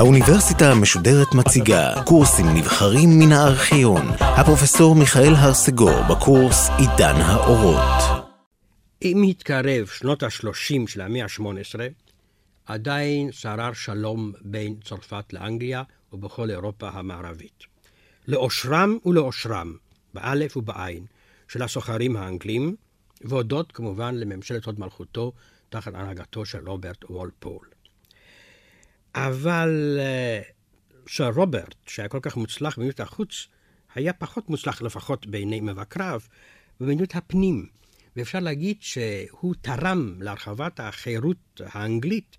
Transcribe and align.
האוניברסיטה 0.00 0.70
המשודרת 0.72 1.34
מציגה 1.34 2.02
קורסים 2.04 2.46
נבחרים 2.54 3.08
מן 3.18 3.32
הארכיון. 3.32 4.02
הפרופסור 4.20 4.94
מיכאל 4.94 5.34
הרסגור 5.34 6.02
בקורס 6.10 6.68
עידן 6.78 7.14
האורות. 7.16 8.26
עם 9.00 9.22
התקרב 9.22 9.86
שנות 9.86 10.22
ה-30 10.22 10.86
של 10.86 11.00
המאה 11.00 11.24
ה-18, 11.24 11.80
עדיין 12.66 13.32
שרר 13.32 13.72
שלום 13.72 14.32
בין 14.40 14.74
צרפת 14.84 15.32
לאנגליה 15.32 15.82
ובכל 16.12 16.50
אירופה 16.50 16.88
המערבית. 16.88 17.64
לאושרם 18.28 18.98
ולאושרם, 19.06 19.72
באלף 20.14 20.56
ובעין, 20.56 21.04
של 21.50 21.62
הסוחרים 21.62 22.16
האנגלים, 22.16 22.76
והודות 23.20 23.72
כמובן 23.72 24.14
לממשלת 24.14 24.64
הוד 24.64 24.80
מלכותו 24.80 25.32
תחת 25.68 25.94
הנהגתו 25.94 26.44
של 26.44 26.68
רוברט 26.68 27.04
וולפול. 27.10 27.68
אבל 29.14 29.98
סר 31.08 31.28
uh, 31.28 31.34
רוברט, 31.34 31.74
שהיה 31.86 32.08
כל 32.08 32.18
כך 32.22 32.36
מוצלח 32.36 32.76
במדיניות 32.76 33.00
החוץ, 33.00 33.46
היה 33.94 34.12
פחות 34.12 34.50
מוצלח 34.50 34.82
לפחות 34.82 35.26
בעיני 35.26 35.60
מבקריו 35.60 36.20
במדיניות 36.80 37.16
הפנים. 37.16 37.66
ואפשר 38.16 38.40
להגיד 38.40 38.76
שהוא 38.80 39.54
תרם 39.60 40.14
להרחבת 40.20 40.80
החירות 40.80 41.60
האנגלית 41.64 42.36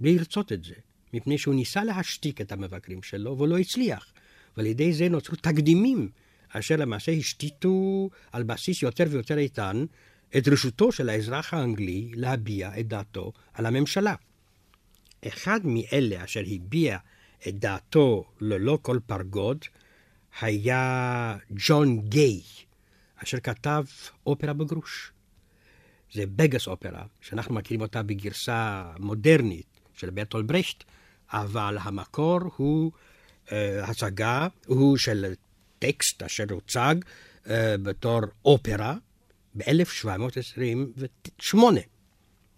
בלי 0.00 0.18
לרצות 0.18 0.52
את 0.52 0.64
זה, 0.64 0.74
מפני 1.14 1.38
שהוא 1.38 1.54
ניסה 1.54 1.84
להשתיק 1.84 2.40
את 2.40 2.52
המבקרים 2.52 3.02
שלו, 3.02 3.36
והוא 3.36 3.48
לא 3.48 3.58
הצליח. 3.58 4.12
ועל 4.56 4.66
ידי 4.66 4.92
זה 4.92 5.08
נוצרו 5.08 5.36
תקדימים, 5.36 6.10
אשר 6.52 6.76
למעשה 6.76 7.12
השתיתו 7.12 8.10
על 8.32 8.42
בסיס 8.42 8.82
יותר 8.82 9.04
ויותר 9.10 9.38
איתן 9.38 9.84
את 10.36 10.48
רשותו 10.48 10.92
של 10.92 11.08
האזרח 11.08 11.54
האנגלי 11.54 12.10
להביע 12.14 12.80
את 12.80 12.88
דעתו 12.88 13.32
על 13.54 13.66
הממשלה. 13.66 14.14
אחד 15.26 15.60
מאלה 15.64 16.24
אשר 16.24 16.42
הביע 16.46 16.98
את 17.48 17.58
דעתו 17.58 18.24
ללא 18.40 18.78
כל 18.82 18.98
פרגוד 19.06 19.64
היה 20.40 21.36
ג'ון 21.50 22.00
גיי, 22.00 22.42
אשר 23.16 23.40
כתב 23.40 23.84
אופרה 24.26 24.52
בגרוש. 24.52 25.12
זה 26.12 26.26
בגס 26.26 26.66
אופרה, 26.66 27.04
שאנחנו 27.20 27.54
מכירים 27.54 27.80
אותה 27.80 28.02
בגרסה 28.02 28.90
מודרנית 28.98 29.80
של 29.94 30.10
ברטול 30.10 30.42
ברכט, 30.42 30.84
אבל 31.32 31.78
המקור 31.80 32.40
הוא 32.56 32.92
uh, 33.46 33.50
הצגה, 33.82 34.46
הוא 34.66 34.96
של 34.96 35.34
טקסט 35.80 36.22
אשר 36.22 36.44
הוצג 36.50 36.94
uh, 37.44 37.48
בתור 37.82 38.20
אופרה 38.44 38.96
ב-1728. 39.54 41.56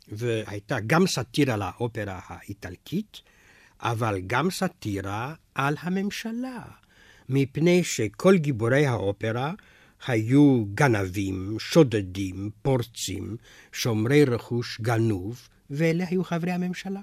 והייתה 0.09 0.77
גם 0.87 1.07
סאטירה 1.07 1.57
לאופרה 1.57 2.21
האיטלקית, 2.27 3.21
אבל 3.81 4.21
גם 4.27 4.51
סאטירה 4.51 5.35
על 5.55 5.75
הממשלה, 5.81 6.63
מפני 7.29 7.85
שכל 7.85 8.37
גיבורי 8.37 8.87
האופרה 8.87 9.53
היו 10.07 10.65
גנבים, 10.75 11.57
שודדים, 11.59 12.51
פורצים, 12.63 13.37
שומרי 13.73 14.25
רכוש 14.25 14.81
גנוב, 14.81 15.49
ואלה 15.71 16.05
היו 16.09 16.25
חברי 16.25 16.51
הממשלה. 16.51 17.01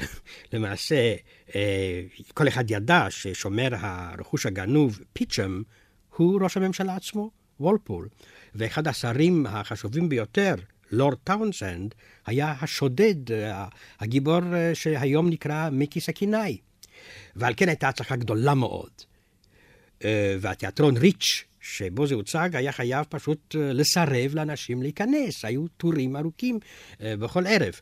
למעשה, 0.52 1.14
אה, 1.54 2.02
כל 2.34 2.48
אחד 2.48 2.70
ידע 2.70 3.06
ששומר 3.10 3.68
הרכוש 3.72 4.46
הגנוב, 4.46 5.00
פיצ'ם, 5.12 5.62
הוא 6.16 6.40
ראש 6.42 6.56
הממשלה 6.56 6.96
עצמו, 6.96 7.30
וולפול. 7.60 8.08
ואחד 8.54 8.88
השרים 8.88 9.46
החשובים 9.46 10.08
ביותר, 10.08 10.54
לורד 10.90 11.18
טאונסנד, 11.24 11.94
היה 12.26 12.54
השודד, 12.60 13.32
אה, 13.32 13.66
הגיבור 14.00 14.40
אה, 14.54 14.74
שהיום 14.74 15.28
נקרא 15.28 15.70
מיקי 15.70 16.00
סכינאי. 16.00 16.58
ועל 17.36 17.54
כן 17.56 17.68
הייתה 17.68 17.88
הצלחה 17.88 18.16
גדולה 18.16 18.54
מאוד. 18.54 18.90
והתיאטרון 20.40 20.96
ריץ' 20.96 21.44
שבו 21.60 22.06
זה 22.06 22.14
הוצג, 22.14 22.50
היה 22.52 22.72
חייב 22.72 23.06
פשוט 23.08 23.54
לסרב 23.58 24.34
לאנשים 24.34 24.82
להיכנס. 24.82 25.44
היו 25.44 25.68
טורים 25.68 26.16
ארוכים 26.16 26.58
בכל 27.00 27.46
ערב. 27.46 27.80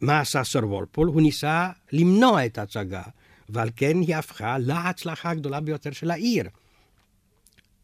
מה 0.00 0.20
עשה 0.20 0.44
סר 0.44 0.66
וולפול? 0.66 1.08
הוא 1.08 1.22
ניסה 1.22 1.70
למנוע 1.92 2.46
את 2.46 2.58
ההצגה, 2.58 3.02
ועל 3.48 3.70
כן 3.76 4.00
היא 4.00 4.16
הפכה 4.16 4.58
להצלחה 4.58 5.30
הגדולה 5.30 5.60
ביותר 5.60 5.92
של 5.92 6.10
העיר. 6.10 6.48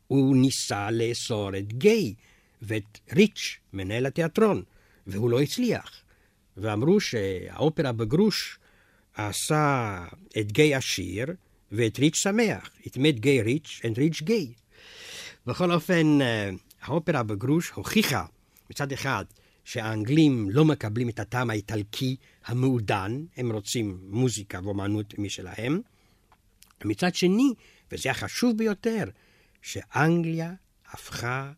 הוא 0.06 0.36
ניסה 0.36 0.90
לאסור 0.90 1.58
את 1.58 1.72
גיי 1.72 2.14
ואת 2.62 2.98
ריץ', 3.12 3.56
מנהל 3.72 4.06
התיאטרון, 4.06 4.62
והוא 5.06 5.30
לא 5.30 5.40
הצליח. 5.40 6.02
ואמרו 6.56 7.00
שהאופרה 7.00 7.92
בגרוש 7.92 8.58
עשה 9.14 10.04
את 10.38 10.52
גיי 10.52 10.74
עשיר 10.74 11.26
ואת 11.72 11.98
ריץ' 11.98 12.16
שמח. 12.16 12.70
It 12.82 12.92
made 12.92 13.20
gay 13.20 13.46
rich 13.46 13.82
and 13.82 13.96
rich 13.96 14.22
gay. 14.22 14.62
בכל 15.46 15.72
אופן, 15.72 16.20
אה, 16.22 16.50
האופרה 16.82 17.22
בגרוש 17.22 17.70
הוכיחה 17.70 18.24
מצד 18.70 18.92
אחד 18.92 19.24
שהאנגלים 19.64 20.50
לא 20.50 20.64
מקבלים 20.64 21.08
את 21.08 21.18
הטעם 21.18 21.50
האיטלקי 21.50 22.16
המעודן, 22.44 23.24
הם 23.36 23.52
רוצים 23.52 23.98
מוזיקה 24.02 24.60
ואומנות 24.64 25.18
משלהם. 25.18 25.80
מצד 26.84 27.14
שני, 27.14 27.54
וזה 27.92 28.10
החשוב 28.10 28.58
ביותר, 28.58 29.04
שאנגליה 29.62 30.54
הפכה 30.90 31.52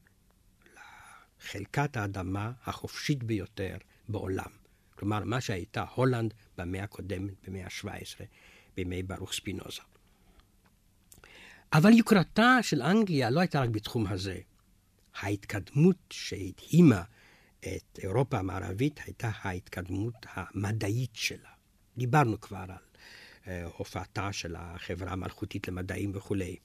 לחלקת 1.40 1.96
האדמה 1.96 2.52
החופשית 2.64 3.22
ביותר 3.22 3.76
בעולם. 4.08 4.50
כלומר, 4.94 5.24
מה 5.24 5.40
שהייתה 5.40 5.84
הולנד 5.94 6.34
במאה 6.58 6.82
הקודמת, 6.84 7.48
במאה 7.48 7.64
ה-17, 7.64 8.24
בימי 8.76 9.02
ברוך 9.02 9.32
ספינוזה. 9.32 9.82
אבל 11.72 11.92
יוקרתה 11.92 12.58
של 12.62 12.82
אנגליה 12.82 13.30
לא 13.30 13.40
הייתה 13.40 13.60
רק 13.60 13.68
בתחום 13.68 14.06
הזה. 14.06 14.38
ההתקדמות 15.14 15.96
שהדהימה 16.10 17.02
את 17.66 17.98
אירופה 18.02 18.38
המערבית 18.38 19.00
הייתה 19.04 19.30
ההתקדמות 19.42 20.26
המדעית 20.34 21.10
שלה. 21.14 21.48
דיברנו 21.96 22.40
כבר 22.40 22.56
על 22.56 22.70
uh, 22.70 23.48
הופעתה 23.76 24.32
של 24.32 24.54
החברה 24.58 25.12
המלכותית 25.12 25.68
למדעים 25.68 26.10
וכולי. 26.14 26.56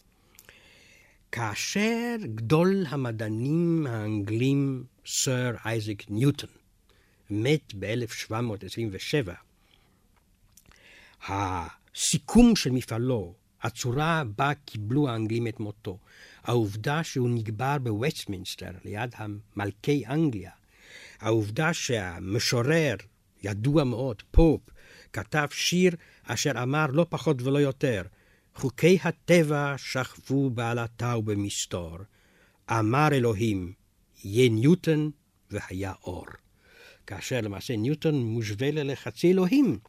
כאשר 1.31 2.15
גדול 2.35 2.85
המדענים 2.89 3.87
האנגלים, 3.89 4.83
סר 5.05 5.51
אייזק 5.65 6.09
ניוטון, 6.09 6.49
מת 7.29 7.73
ב-1727, 7.79 9.31
הסיכום 11.27 12.55
של 12.55 12.71
מפעלו, 12.71 13.33
הצורה 13.61 14.23
בה 14.37 14.53
קיבלו 14.65 15.09
האנגלים 15.09 15.47
את 15.47 15.59
מותו, 15.59 15.97
העובדה 16.43 17.03
שהוא 17.03 17.29
נקבר 17.29 17.77
בווסטמינסטר 17.77 18.71
ליד 18.85 19.15
מלכי 19.55 20.05
אנגליה, 20.07 20.51
העובדה 21.19 21.73
שהמשורר, 21.73 22.95
ידוע 23.43 23.83
מאוד, 23.83 24.23
פופ, 24.31 24.61
כתב 25.13 25.47
שיר 25.51 25.95
אשר 26.23 26.51
אמר 26.63 26.85
לא 26.87 27.05
פחות 27.09 27.41
ולא 27.41 27.59
יותר, 27.59 28.03
חוקי 28.55 28.97
הטבע 29.03 29.75
שכבו 29.77 30.49
בעלטה 30.49 31.17
ובמסתור. 31.17 31.97
אמר 32.71 33.07
אלוהים, 33.11 33.73
יהיה 34.23 34.49
ניוטון 34.49 35.11
והיה 35.51 35.93
אור. 36.03 36.25
כאשר 37.07 37.41
למעשה 37.41 37.75
ניוטון 37.75 38.15
מושווה 38.23 38.71
ללחצי 38.71 39.31
אלוהים. 39.31 39.79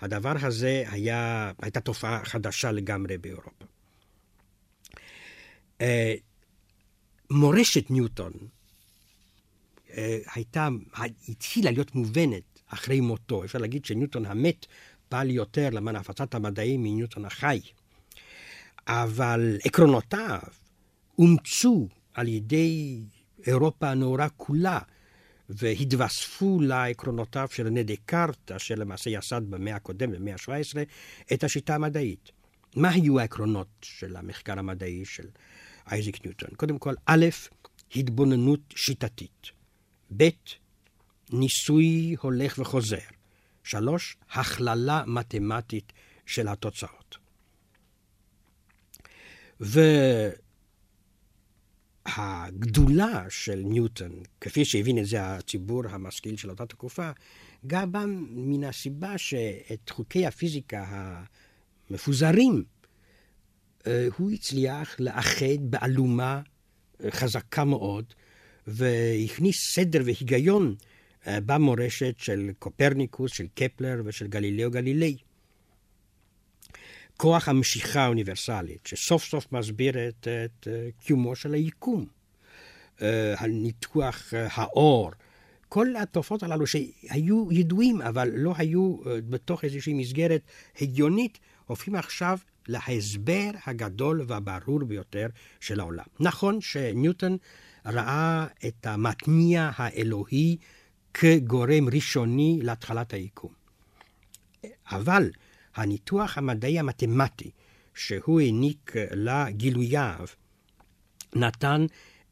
הדבר 0.00 0.32
הזה 0.42 0.84
היה, 0.86 1.52
הייתה 1.62 1.80
תופעה 1.80 2.24
חדשה 2.24 2.72
לגמרי 2.72 3.18
באירופה. 3.18 3.64
אה, 5.80 6.14
מורשת 7.30 7.90
ניוטון 7.90 8.32
הייתה, 10.34 10.68
התחילה 11.28 11.70
להיות 11.70 11.94
מובנת 11.94 12.60
אחרי 12.66 13.00
מותו. 13.00 13.44
אפשר 13.44 13.58
להגיד 13.58 13.84
שניוטון 13.84 14.26
המת 14.26 14.66
פעל 15.08 15.30
יותר 15.30 15.70
למען 15.70 15.96
הפצת 15.96 16.34
המדעים 16.34 16.82
מניוטון 16.82 17.24
החי. 17.24 17.60
אבל 18.86 19.56
עקרונותיו 19.64 20.38
אומצו 21.18 21.88
על 22.14 22.28
ידי 22.28 23.00
אירופה 23.46 23.90
הנאורה 23.90 24.28
כולה, 24.28 24.78
והתווספו 25.48 26.60
לעקרונותיו 26.60 27.48
של 27.52 27.66
רנה 27.66 27.82
דקארט, 27.82 28.52
אשר 28.52 28.74
למעשה 28.74 29.10
יסד 29.10 29.42
במאה 29.50 29.76
הקודמת, 29.76 30.18
במאה 30.18 30.34
ה-17, 30.34 30.78
את 31.32 31.44
השיטה 31.44 31.74
המדעית. 31.74 32.30
מה 32.76 32.90
היו 32.90 33.20
העקרונות 33.20 33.68
של 33.82 34.16
המחקר 34.16 34.58
המדעי 34.58 35.04
של 35.04 35.26
אייזיק 35.90 36.24
ניוטון? 36.24 36.50
קודם 36.56 36.78
כל, 36.78 36.94
א', 37.06 37.26
התבוננות 37.96 38.60
שיטתית. 38.76 39.59
ב', 40.16 40.28
ניסוי 41.32 42.16
הולך 42.20 42.58
וחוזר. 42.58 42.96
שלוש, 43.64 44.16
הכללה 44.30 45.04
מתמטית 45.06 45.92
של 46.26 46.48
התוצאות. 46.48 47.16
הגדולה 52.06 53.24
של 53.28 53.62
ניוטון, 53.64 54.22
כפי 54.40 54.64
שהבין 54.64 54.98
את 54.98 55.06
זה 55.06 55.26
הציבור 55.26 55.82
המשכיל 55.88 56.36
של 56.36 56.50
אותה 56.50 56.66
תקופה, 56.66 57.10
גם 57.66 57.92
בא 57.92 58.04
מן 58.30 58.64
הסיבה 58.64 59.18
שאת 59.18 59.90
חוקי 59.90 60.26
הפיזיקה 60.26 60.84
המפוזרים, 61.90 62.64
אה, 63.86 64.08
הוא 64.18 64.30
הצליח 64.30 65.00
לאחד 65.00 65.60
באלומה 65.60 66.42
אה, 67.04 67.10
חזקה 67.10 67.64
מאוד, 67.64 68.14
והכניס 68.66 69.74
סדר 69.74 70.02
והיגיון 70.04 70.74
אה, 71.26 71.40
במורשת 71.40 72.14
של 72.18 72.50
קופרניקוס, 72.58 73.32
של 73.32 73.46
קפלר 73.54 74.02
ושל 74.04 74.26
גלילאו 74.26 74.70
גלילי. 74.70 75.16
כוח 77.16 77.48
המשיכה 77.48 78.00
האוניברסלית, 78.00 78.86
שסוף 78.86 79.24
סוף 79.24 79.52
מסביר 79.52 80.08
את, 80.08 80.28
את 80.44 80.68
קיומו 81.00 81.36
של 81.36 81.54
היקום. 81.54 82.06
הניתוח 83.36 84.32
האור, 84.34 85.10
כל 85.68 85.96
התופעות 85.96 86.42
הללו 86.42 86.66
שהיו 86.66 87.52
ידועים, 87.52 88.02
אבל 88.02 88.30
לא 88.34 88.54
היו 88.56 88.96
בתוך 89.04 89.64
איזושהי 89.64 89.94
מסגרת 89.94 90.42
הגיונית, 90.80 91.38
הופכים 91.66 91.94
עכשיו 91.94 92.38
להסבר 92.70 93.50
הגדול 93.66 94.24
והברור 94.26 94.84
ביותר 94.84 95.26
של 95.60 95.80
העולם. 95.80 96.04
נכון 96.20 96.60
שניוטון 96.60 97.36
ראה 97.86 98.46
את 98.66 98.86
המתניע 98.86 99.70
האלוהי 99.76 100.56
כגורם 101.14 101.88
ראשוני 101.92 102.60
להתחלת 102.62 103.14
היקום. 103.14 103.52
אבל 104.86 105.30
הניתוח 105.74 106.38
המדעי 106.38 106.78
המתמטי 106.78 107.50
שהוא 107.94 108.40
העניק 108.40 108.92
לגילוייו 109.10 110.26
נתן 111.34 111.86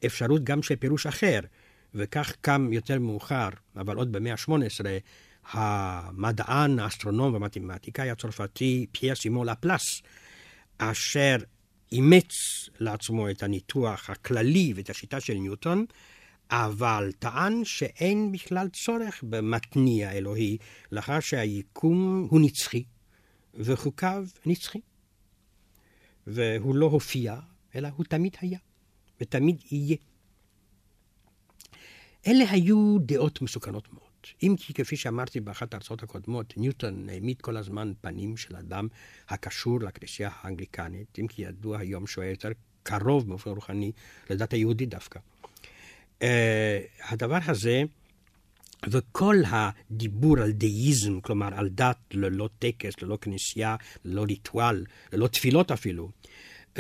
אפשרות 0.06 0.44
גם 0.44 0.62
של 0.62 0.76
פירוש 0.76 1.06
אחר, 1.06 1.41
וכך 1.94 2.32
קם 2.41 2.73
יותר 2.73 2.99
מאוחר, 2.99 3.49
אבל 3.76 3.96
עוד 3.96 4.12
במאה 4.12 4.32
ה-18, 4.32 4.84
המדען, 5.52 6.79
האסטרונום 6.79 7.32
והמתמטיקאי 7.32 8.11
הצרפתי 8.11 8.87
פייר 8.93 9.14
סימון 9.14 9.49
לפלס, 9.49 10.02
אשר 10.78 11.36
אימץ 11.92 12.32
לעצמו 12.78 13.30
את 13.30 13.42
הניתוח 13.42 14.10
הכללי 14.10 14.72
ואת 14.76 14.90
השיטה 14.90 15.20
של 15.20 15.34
ניוטון, 15.34 15.84
אבל 16.50 17.12
טען 17.19 17.64
שאין 17.64 18.32
בכלל 18.32 18.69
צורך 18.69 19.25
במתניע 19.28 20.12
אלוהי, 20.12 20.58
לאחר 20.92 21.20
שהיקום 21.20 22.26
הוא 22.30 22.40
נצחי 22.40 22.84
וחוקיו 23.54 24.26
נצחי. 24.46 24.80
והוא 26.26 26.75
לא 26.75 26.86
הופיע, 26.86 27.36
אלא 27.74 27.88
הוא 27.96 28.04
תמיד 28.04 28.36
היה, 28.40 28.58
ותמיד 29.20 29.62
יהיה. 29.70 29.96
אלה 32.26 32.50
היו 32.50 32.96
דעות 33.00 33.42
מסוכנות 33.42 33.92
מאוד. 33.92 34.07
אם 34.42 34.54
כי 34.58 34.75
כפי 34.75 34.96
שאמרתי 34.96 35.40
באחת 35.40 35.75
ההרצאות 35.75 36.02
הקודמות, 36.02 36.56
ניוטון 36.56 37.08
העמיד 37.08 37.40
כל 37.40 37.56
הזמן 37.56 37.92
פנים 38.00 38.36
של 38.36 38.56
אדם 38.56 38.88
הקשור 39.28 39.80
לכנסייה 39.80 40.30
האנגליקנית, 40.40 41.19
אם 41.19 41.26
כי 41.26 41.42
ידוע 41.42 41.78
היום 41.78 42.06
שהוא 42.06 42.22
היה 42.22 42.30
יותר 42.30 42.50
קרוב 42.82 43.28
באופן 43.28 43.50
רוחני 43.50 43.92
לדת 44.30 44.52
היהודית 44.52 44.88
דווקא. 44.88 45.20
Uh, 46.20 46.22
הדבר 47.08 47.38
הזה, 47.46 47.82
וכל 48.90 49.36
הדיבור 49.46 50.38
על 50.38 50.52
דאיזם, 50.52 51.20
כלומר 51.20 51.54
על 51.54 51.69
דת 51.69 51.98
ללא 52.12 52.48
טקס, 52.58 53.02
ללא 53.02 53.19
כנסייה, 53.20 53.76
ללא 54.04 54.22
ריטואל, 54.22 54.84
ללא 55.12 55.28
תפילות 55.28 55.70
אפילו, 55.70 56.10
uh, 56.74 56.78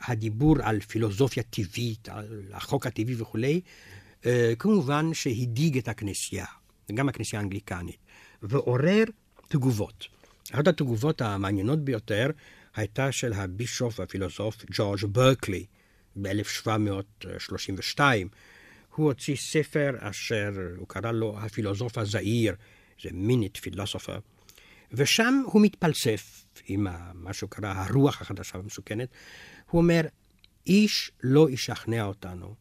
הדיבור 0.00 0.56
על 0.62 0.80
פילוסופיה 0.80 1.42
טבעית, 1.42 2.08
על 2.08 2.42
החוק 2.52 2.86
הטבעי 2.86 3.14
וכולי, 3.18 3.60
כמובן 4.58 5.14
שהדאיג 5.14 5.78
את 5.78 5.88
הכנסייה, 5.88 6.46
גם 6.94 7.08
הכנסייה 7.08 7.40
האנגליקנית, 7.40 7.96
ועורר 8.42 9.04
תגובות. 9.48 10.06
אחת 10.52 10.68
התגובות 10.68 11.20
המעניינות 11.20 11.84
ביותר 11.84 12.30
הייתה 12.76 13.12
של 13.12 13.32
הבישוף 13.32 14.00
והפילוסוף 14.00 14.64
ג'ורג' 14.70 15.04
ברקלי 15.04 15.66
ב-1732. 16.16 18.00
הוא 18.96 19.06
הוציא 19.06 19.36
ספר 19.36 19.90
אשר 19.98 20.52
הוא 20.76 20.88
קרא 20.88 21.12
לו 21.12 21.38
הפילוסוף 21.38 21.98
הזעיר, 21.98 22.54
זה 23.02 23.08
מינית 23.12 23.56
פילוסופר, 23.56 24.18
ושם 24.92 25.42
הוא 25.46 25.62
מתפלסף 25.62 26.44
עם 26.66 26.86
מה 27.14 27.32
שהוא 27.32 27.50
קרא 27.50 27.72
הרוח 27.76 28.20
החדשה 28.20 28.58
והמסוכנת. 28.58 29.08
הוא 29.70 29.80
אומר, 29.80 30.00
איש 30.66 31.10
לא 31.22 31.50
ישכנע 31.50 32.04
אותנו 32.04 32.54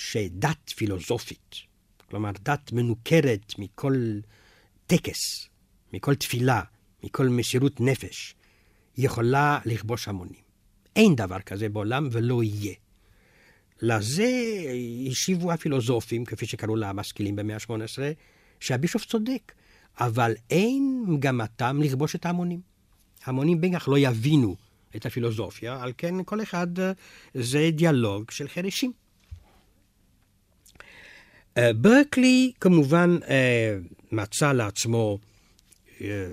שדת 0.00 0.70
פילוסופית, 0.76 1.54
כלומר 2.10 2.30
דת 2.42 2.72
מנוכרת 2.72 3.54
מכל 3.58 4.20
טקס, 4.86 5.48
מכל 5.92 6.14
תפילה, 6.14 6.62
מכל 7.04 7.28
מסירות 7.28 7.80
נפש, 7.80 8.34
יכולה 8.96 9.58
לכבוש 9.64 10.08
המונים. 10.08 10.40
אין 10.96 11.14
דבר 11.14 11.40
כזה 11.40 11.68
בעולם 11.68 12.08
ולא 12.12 12.42
יהיה. 12.42 12.74
לזה 13.82 14.30
השיבו 15.10 15.52
הפילוסופים, 15.52 16.24
כפי 16.24 16.46
שקראו 16.46 16.76
למשכילים 16.76 17.36
במאה 17.36 17.56
ה-18, 17.56 17.98
שהבישוף 18.60 19.04
צודק, 19.04 19.52
אבל 20.00 20.34
אין 20.50 21.04
מגמתם 21.08 21.80
לכבוש 21.82 22.14
את 22.14 22.26
ההמונים. 22.26 23.60
בין 23.60 23.78
כך 23.78 23.88
לא 23.88 23.98
יבינו 23.98 24.56
את 24.96 25.06
הפילוסופיה, 25.06 25.82
על 25.82 25.92
כן 25.98 26.24
כל 26.24 26.42
אחד 26.42 26.66
זה 27.34 27.70
דיאלוג 27.72 28.30
של 28.30 28.48
חרשים. 28.48 28.92
אה, 31.58 31.72
ברקלי 31.72 32.52
כמובן 32.60 33.18
אה, 33.28 33.78
מצא 34.12 34.52
לעצמו 34.52 35.18
אה, 36.00 36.28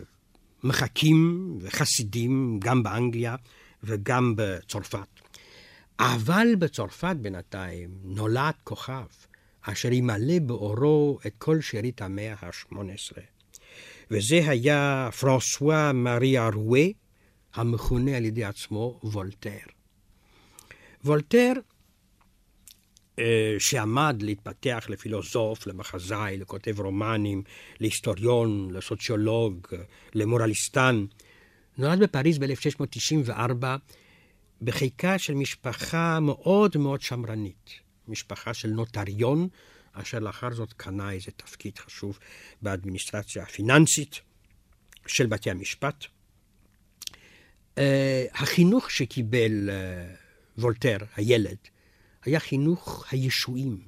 מחקים 0.64 1.52
וחסידים 1.62 2.60
גם 2.60 2.84
באנגליה 2.84 3.36
וגם 3.84 4.34
בצרפת. 4.38 5.08
אבל 6.00 6.48
בצרפת 6.60 7.16
בינתיים 7.22 7.90
נולד 8.04 8.54
כוכב 8.64 9.06
אשר 9.62 9.92
ימלא 9.92 10.40
באורו 10.40 11.20
את 11.28 11.34
כל 11.38 11.62
שארית 11.62 12.02
המאה 12.02 12.34
ה-18. 12.42 13.18
וזה 14.12 14.42
היה 14.48 15.10
פרנסואה 15.20 15.94
מארי 15.94 16.40
ארואה, 16.40 16.88
המכונה 17.54 18.18
על 18.18 18.26
ידי 18.26 18.44
עצמו 18.44 19.00
וולטר. 19.04 19.58
וולטר 21.06 21.54
שעמד 23.60 24.22
להתפתח 24.22 24.86
לפילוסוף, 24.90 25.68
למחזאי, 25.68 26.38
לכותב 26.38 26.80
רומנים, 26.80 27.44
להיסטוריון, 27.80 28.72
לסוציולוג, 28.72 29.68
למורליסטן. 30.14 31.06
נולד 31.78 32.00
בפריז 32.00 32.38
ב-1694 32.38 33.66
בחיקה 34.62 35.18
של 35.18 35.34
משפחה 35.34 36.20
מאוד 36.20 36.78
מאוד 36.78 37.02
שמרנית, 37.02 37.70
משפחה 38.08 38.54
של 38.54 38.70
נוטריון, 38.70 39.48
אשר 39.94 40.20
לאחר 40.20 40.54
זאת 40.54 40.74
קנה 40.74 41.12
איזה 41.12 41.32
תפקיד 41.32 41.78
חשוב 41.78 42.20
באדמיניסטרציה 42.62 43.44
הפיננסית 43.44 44.22
של 45.08 45.28
בתי 45.28 45.52
המשפט. 45.52 46.06
Uh, 47.76 47.80
החינוך 48.34 48.92
שקיבל 48.92 49.70
uh, 49.70 50.62
וולטר, 50.62 50.98
הילד, 51.16 51.58
היה 52.28 52.40
חינוך 52.40 53.06
הישועים. 53.12 53.80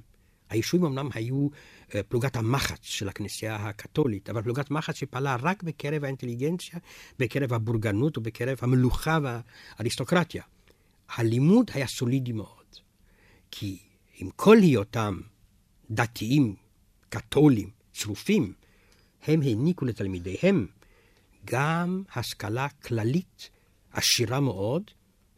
הישועים 0.49 0.85
אמנם 0.85 1.09
היו 1.13 1.47
אה, 1.95 2.03
פלוגת 2.03 2.35
המחץ 2.35 2.79
של 2.81 3.09
הכנסייה 3.09 3.55
הקתולית, 3.55 4.29
אבל 4.29 4.41
פלוגת 4.41 4.71
מחץ 4.71 4.95
שפעלה 4.95 5.35
רק 5.41 5.63
בקרב 5.63 6.03
האינטליגנציה, 6.03 6.79
בקרב 7.19 7.53
הבורגנות 7.53 8.17
ובקרב 8.17 8.57
המלוכה 8.61 9.19
והאריסטוקרטיה. 9.23 10.43
הלימוד 11.09 11.71
היה 11.73 11.87
סולידי 11.87 12.31
מאוד, 12.31 12.65
כי 13.51 13.79
עם 14.17 14.29
כל 14.35 14.57
היותם 14.57 15.19
דתיים, 15.91 16.55
קתולים, 17.09 17.69
צרופים, 17.93 18.53
הם 19.27 19.41
העניקו 19.41 19.85
לתלמידיהם 19.85 20.67
גם 21.45 22.03
השכלה 22.15 22.69
כללית 22.69 23.49
עשירה 23.93 24.39
מאוד, 24.39 24.91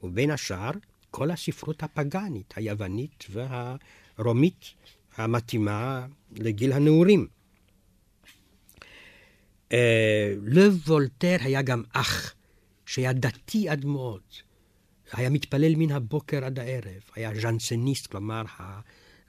ובין 0.04 0.32
השאר 0.32 0.72
כל 1.12 1.32
הספרות 1.32 1.84
הפגאנית, 1.84 2.54
היוונית 2.56 3.26
והרומית 3.30 4.74
המתאימה 5.16 6.06
לגיל 6.32 6.74
הנעורים. 6.74 7.28
אה, 9.72 10.34
לב 10.44 10.78
וולטר 10.88 11.38
היה 11.40 11.62
גם 11.62 11.84
אח, 11.94 12.34
שהיה 12.86 13.14
דתי 13.14 13.70
עד 13.70 13.86
מאוד. 13.86 14.22
היה 15.14 15.30
מתפלל 15.30 15.76
מן 15.76 15.92
הבוקר 15.92 16.46
עד 16.46 16.60
הערב, 16.60 17.02
היה 17.16 17.32
ז'נסניסט, 17.42 18.08
כלומר 18.08 18.42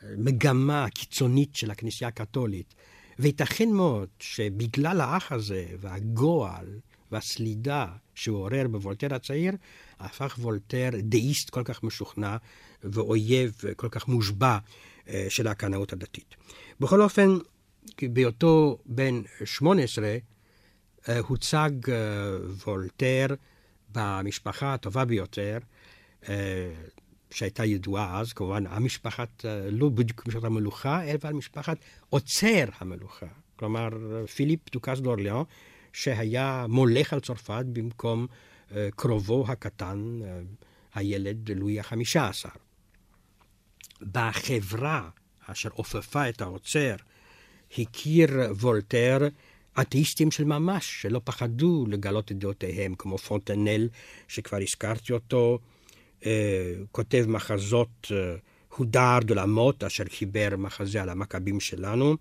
המגמה 0.00 0.84
הקיצונית 0.84 1.56
של 1.56 1.70
הכנסייה 1.70 2.08
הקתולית. 2.08 2.74
וייתכן 3.18 3.68
מאוד 3.68 4.08
שבגלל 4.18 5.00
האח 5.00 5.32
הזה 5.32 5.66
והגועל 5.80 6.78
והסלידה 7.12 7.86
שהוא 8.14 8.38
עורר 8.38 8.68
בוולטר 8.68 9.14
הצעיר, 9.14 9.52
הפך 10.00 10.36
וולטר 10.40 10.90
דאיסט 10.98 11.50
כל 11.50 11.62
כך 11.64 11.82
משוכנע 11.82 12.36
ואויב 12.84 13.60
כל 13.76 13.88
כך 13.88 14.08
מושבע 14.08 14.58
אה, 15.08 15.26
של 15.28 15.46
הקנאות 15.46 15.92
הדתית. 15.92 16.34
בכל 16.80 17.02
אופן, 17.02 17.28
בהיותו 18.02 18.78
בן 18.86 19.22
18, 19.44 20.16
אה, 21.08 21.18
הוצג 21.18 21.70
אה, 21.88 22.36
וולטר 22.66 23.26
במשפחה 23.94 24.74
הטובה 24.74 25.04
ביותר, 25.04 25.58
שהייתה 27.30 27.64
ידועה 27.64 28.20
אז, 28.20 28.32
כמובן, 28.32 28.64
המשפחת, 28.66 29.44
לא 29.70 29.88
בדיוק 29.88 30.26
משפחת 30.26 30.44
המלוכה, 30.44 31.04
אלא 31.04 31.32
משפחת 31.32 31.76
עוצר 32.10 32.64
המלוכה. 32.78 33.26
כלומר, 33.56 33.88
פיליפ 34.34 34.60
דוכס 34.72 34.98
דורליאון, 34.98 35.44
שהיה 35.92 36.66
מולך 36.68 37.12
על 37.12 37.20
צרפת 37.20 37.64
במקום 37.72 38.26
קרובו 38.96 39.44
הקטן, 39.48 40.20
הילד 40.94 41.50
לואי 41.50 41.80
החמישה 41.80 42.28
עשר. 42.28 42.48
בחברה 44.12 45.08
אשר 45.46 45.68
עופפה 45.72 46.28
את 46.28 46.40
העוצר, 46.40 46.96
הכיר 47.78 48.28
וולטר 48.60 49.28
אתאיסטים 49.80 50.30
של 50.30 50.44
ממש, 50.44 51.02
שלא 51.02 51.20
פחדו 51.24 51.86
לגלות 51.88 52.32
את 52.32 52.38
דעותיהם, 52.38 52.94
כמו 52.94 53.18
פונטנל, 53.18 53.88
שכבר 54.28 54.58
הזכרתי 54.62 55.12
אותו, 55.12 55.58
אה, 56.26 56.74
כותב 56.92 57.24
מחזות 57.28 58.12
אה, 58.12 58.34
הודר 58.76 59.18
דולמות, 59.22 59.84
אשר 59.84 60.04
חיבר 60.08 60.48
מחזה 60.58 61.02
על 61.02 61.08
המכבים 61.08 61.60
שלנו, 61.60 62.16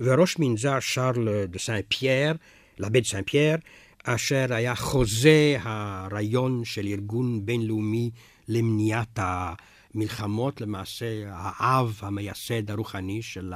וראש 0.00 0.38
מנזר 0.38 0.80
שרל 0.80 1.44
דה 1.44 1.58
סן 1.58 1.80
פייר, 1.88 2.34
לבית 2.78 3.06
סן 3.06 3.22
פייר, 3.22 3.56
אשר 4.04 4.46
היה 4.50 4.74
חוזה 4.74 5.56
הרעיון 5.60 6.64
של 6.64 6.86
ארגון 6.86 7.46
בינלאומי 7.46 8.10
למניעת 8.48 9.18
המלחמות, 9.18 10.60
למעשה 10.60 11.24
האב 11.28 12.00
המייסד 12.02 12.70
הרוחני 12.70 13.22
של 13.22 13.52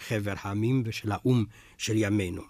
חבר 0.00 0.34
העמים 0.40 0.82
ושל 0.86 1.12
האו"ם 1.12 1.44
של 1.78 1.96
ימינו. 1.96 2.42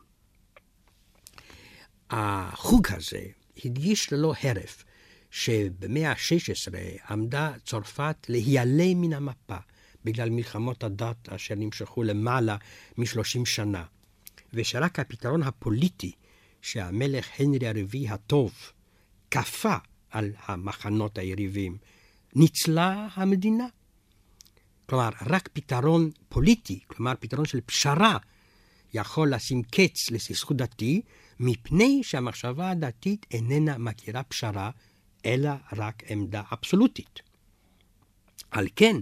החוג 2.10 2.86
הזה 2.90 3.22
הדגיש 3.64 4.12
ללא 4.12 4.34
הרף 4.42 4.84
שבמאה 5.30 6.10
ה-16 6.10 7.10
עמדה 7.10 7.52
צרפת 7.64 8.16
להיעלם 8.28 9.00
מן 9.00 9.12
המפה 9.12 9.56
בגלל 10.04 10.30
מלחמות 10.30 10.84
הדת 10.84 11.28
אשר 11.28 11.54
נמשכו 11.54 12.02
למעלה 12.02 12.56
מ-30 12.98 13.44
שנה, 13.44 13.84
ושרק 14.52 14.98
הפתרון 14.98 15.42
הפוליטי 15.42 16.12
שהמלך 16.62 17.28
הנרי 17.38 17.68
הרביעי 17.68 18.08
הטוב 18.08 18.52
כפה 19.30 19.76
על 20.10 20.32
המחנות 20.46 21.18
היריבים, 21.18 21.76
ניצלה 22.34 23.08
המדינה. 23.14 23.66
כלומר, 24.86 25.08
רק 25.26 25.48
פתרון 25.52 26.10
פוליטי, 26.28 26.80
כלומר 26.86 27.12
פתרון 27.20 27.44
של 27.44 27.60
פשרה, 27.60 28.16
יכול 28.94 29.34
לשים 29.34 29.62
קץ 29.62 30.10
לסכסוך 30.10 30.52
דתי, 30.52 31.02
מפני 31.40 32.00
שהמחשבה 32.02 32.70
הדתית 32.70 33.26
איננה 33.30 33.78
מכירה 33.78 34.22
פשרה, 34.22 34.70
אלא 35.26 35.50
רק 35.76 36.02
עמדה 36.08 36.42
אבסולוטית. 36.52 37.20
על 38.50 38.68
כן 38.76 38.96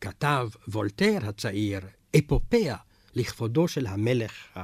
כתב 0.00 0.48
וולטר 0.68 1.18
הצעיר 1.22 1.80
אפופיה 2.18 2.76
לכבודו 3.14 3.68
של 3.68 3.86
המלך 3.86 4.58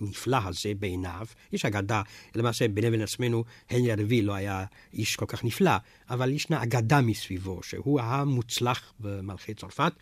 הנפלא 0.00 0.38
הזה 0.44 0.72
בעיניו. 0.78 1.26
יש 1.52 1.64
אגדה, 1.64 2.02
למעשה 2.34 2.68
ביני 2.68 2.88
ובין 2.88 3.00
עצמנו, 3.00 3.44
הנרי 3.70 3.92
הרביעי 3.92 4.22
לא 4.22 4.32
היה 4.32 4.64
איש 4.92 5.16
כל 5.16 5.26
כך 5.28 5.44
נפלא, 5.44 5.76
אבל 6.10 6.32
ישנה 6.32 6.62
אגדה 6.62 7.00
מסביבו, 7.00 7.62
שהוא 7.62 8.00
המוצלח 8.00 8.92
במלכי 9.00 9.54
צרפת. 9.54 9.92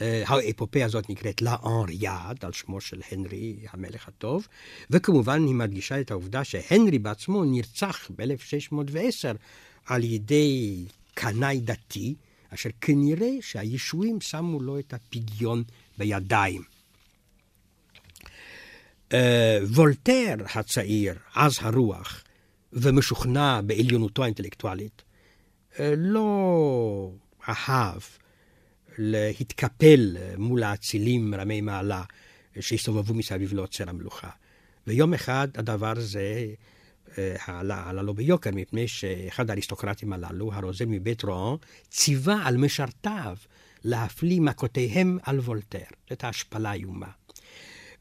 אה, 0.00 0.22
האפופיה 0.26 0.86
הזאת 0.86 1.10
נקראת 1.10 1.42
לה 1.42 1.56
אנריאד, 1.66 2.44
על 2.44 2.52
שמו 2.52 2.80
של 2.80 3.00
הנרי 3.10 3.56
המלך 3.70 4.08
הטוב, 4.08 4.46
וכמובן 4.90 5.46
היא 5.46 5.54
מדגישה 5.54 6.00
את 6.00 6.10
העובדה 6.10 6.44
שהנרי 6.44 6.98
בעצמו 6.98 7.44
נרצח 7.44 8.10
ב-1610 8.16 9.36
על 9.86 10.04
ידי 10.04 10.84
קנאי 11.14 11.60
דתי, 11.60 12.14
אשר 12.54 12.70
כנראה 12.80 13.30
שהישועים 13.40 14.20
שמו 14.20 14.60
לו 14.60 14.78
את 14.78 14.94
הפגיון 14.94 15.62
בידיים. 15.98 16.73
אה, 19.14 19.58
וולטר 19.62 20.34
הצעיר, 20.54 21.14
עז 21.34 21.58
הרוח, 21.60 22.24
ומשוכנע 22.72 23.60
בעליונותו 23.60 24.22
האינטלקטואלית, 24.22 25.02
אה, 25.80 25.94
לא 25.96 27.10
אהב 27.48 28.00
להתקפל 28.98 30.16
מול 30.38 30.62
האצילים 30.62 31.34
רמי 31.34 31.60
מעלה 31.60 32.02
שהסתובבו 32.60 33.14
מסביב 33.14 33.52
לעוצר 33.52 33.90
המלוכה. 33.90 34.30
ויום 34.86 35.14
אחד 35.14 35.48
הדבר 35.54 35.92
הזה 35.96 36.46
אה, 37.18 37.36
עלה, 37.46 37.88
עלה 37.88 38.02
לו 38.02 38.14
ביוקר, 38.14 38.50
מפני 38.52 38.88
שאחד 38.88 39.50
האריסטוקרטים 39.50 40.12
הללו, 40.12 40.52
הרוזן 40.52 40.88
מבית 40.88 41.24
רוען, 41.24 41.56
ציווה 41.90 42.46
על 42.46 42.56
משרתיו 42.56 43.36
להפליא 43.84 44.40
מכותיהם 44.40 45.18
על 45.22 45.38
וולטר. 45.38 45.84
זאת 46.10 46.24
ההשפלה 46.24 46.70
האיומה. 46.70 47.08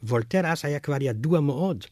וולטר 0.03 0.45
אז 0.45 0.65
היה 0.65 0.79
כבר 0.79 1.01
ידוע 1.01 1.39
מאוד 1.39 1.85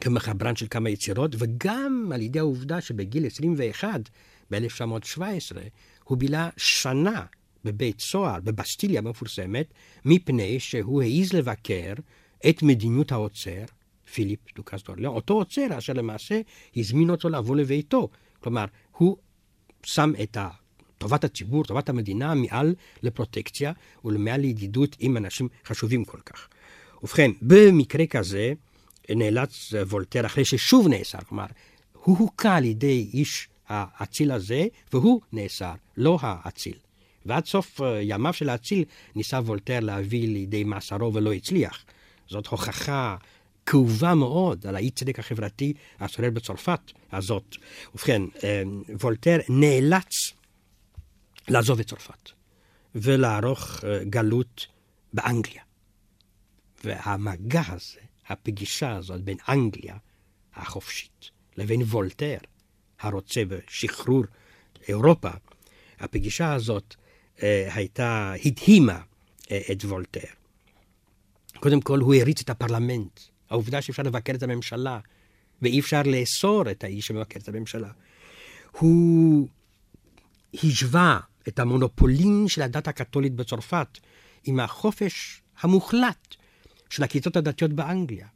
כמחברן 0.00 0.56
של 0.56 0.66
כמה 0.70 0.90
יצירות, 0.90 1.34
וגם 1.38 2.10
על 2.14 2.20
ידי 2.22 2.38
העובדה 2.38 2.80
שבגיל 2.80 3.26
21, 3.26 4.00
ב-1917, 4.50 5.20
הוא 6.04 6.18
בילה 6.18 6.48
שנה 6.56 7.24
בבית 7.64 8.00
סוהר, 8.00 8.40
בבסטיליה 8.44 8.98
המפורסמת, 8.98 9.66
מפני 10.04 10.60
שהוא 10.60 11.02
העז 11.02 11.32
לבקר 11.32 11.92
את 12.48 12.62
מדיניות 12.62 13.12
העוצר, 13.12 13.64
פיליפ 14.14 14.38
דוכס 14.56 14.82
דורליון, 14.82 15.14
אותו 15.14 15.34
עוצר 15.34 15.78
אשר 15.78 15.92
למעשה 15.92 16.40
הזמין 16.76 17.10
אותו 17.10 17.28
לבוא 17.28 17.56
לביתו. 17.56 18.08
כלומר, 18.40 18.64
הוא 18.96 19.16
שם 19.82 20.12
את 20.22 20.36
טובת 20.98 21.24
הציבור, 21.24 21.64
טובת 21.64 21.88
המדינה, 21.88 22.34
מעל 22.34 22.74
לפרוטקציה 23.02 23.72
ולמעל 24.04 24.40
לידידות 24.40 24.96
עם 24.98 25.16
אנשים 25.16 25.48
חשובים 25.64 26.04
כל 26.04 26.20
כך. 26.26 26.48
ובכן, 27.02 27.30
במקרה 27.42 28.06
כזה 28.06 28.52
נאלץ 29.10 29.72
וולטר, 29.72 30.26
אחרי 30.26 30.44
ששוב 30.44 30.88
נאסר, 30.88 31.18
כלומר, 31.28 31.46
הוא 31.92 32.18
הוכה 32.18 32.56
על 32.56 32.64
ידי 32.64 33.10
איש 33.12 33.48
האציל 33.68 34.32
הזה, 34.32 34.66
והוא 34.92 35.20
נאסר, 35.32 35.72
לא 35.96 36.18
האציל. 36.20 36.74
ועד 37.26 37.46
סוף 37.46 37.80
אה, 37.80 38.02
ימיו 38.02 38.32
של 38.32 38.48
האציל 38.48 38.84
ניסה 39.14 39.36
וולטר 39.36 39.80
להביא 39.80 40.28
לידי 40.28 40.64
מאסרו 40.64 41.14
ולא 41.14 41.32
הצליח. 41.32 41.84
זאת 42.28 42.46
הוכחה 42.46 43.16
כאובה 43.66 44.14
מאוד 44.14 44.66
על 44.66 44.76
האי 44.76 44.90
צדק 44.90 45.18
החברתי 45.18 45.72
השורר 46.00 46.30
בצרפת 46.30 46.80
הזאת. 47.12 47.56
ובכן, 47.94 48.22
אה, 48.44 48.62
וולטר 49.00 49.38
נאלץ 49.48 50.32
לעזוב 51.48 51.80
את 51.80 51.86
צרפת 51.86 52.30
ולערוך 52.94 53.84
אה, 53.84 54.04
גלות 54.04 54.66
באנגליה. 55.12 55.62
והמגע 56.84 57.62
הזה, 57.66 58.00
הפגישה 58.28 58.96
הזאת 58.96 59.20
בין 59.20 59.36
אנגליה 59.48 59.96
החופשית 60.54 61.30
לבין 61.56 61.82
וולטר, 61.82 62.38
הרוצה 63.00 63.42
בשחרור 63.44 64.24
אירופה, 64.88 65.30
הפגישה 66.00 66.52
הזאת 66.52 66.94
אה, 67.42 67.68
הייתה, 67.74 68.32
הדהימה 68.44 69.00
אה, 69.50 69.60
את 69.72 69.84
וולטר. 69.84 70.28
קודם 71.60 71.80
כל, 71.80 71.98
הוא 71.98 72.14
הריץ 72.14 72.40
את 72.40 72.50
הפרלמנט. 72.50 73.20
העובדה 73.50 73.82
שאפשר 73.82 74.02
לבקר 74.02 74.34
את 74.34 74.42
הממשלה, 74.42 74.98
ואי 75.62 75.80
אפשר 75.80 76.02
לאסור 76.04 76.70
את 76.70 76.84
האיש 76.84 77.06
שמבקר 77.06 77.40
את 77.40 77.48
הממשלה. 77.48 77.90
הוא 78.70 79.48
השווה 80.54 81.20
את 81.48 81.58
המונופולין 81.58 82.48
של 82.48 82.62
הדת 82.62 82.88
הקתולית 82.88 83.34
בצרפת 83.34 83.98
עם 84.44 84.60
החופש 84.60 85.42
המוחלט 85.60 86.36
של 86.90 87.02
הכיתות 87.02 87.36
הדתיות 87.36 87.72
באנגליה. 87.72 88.26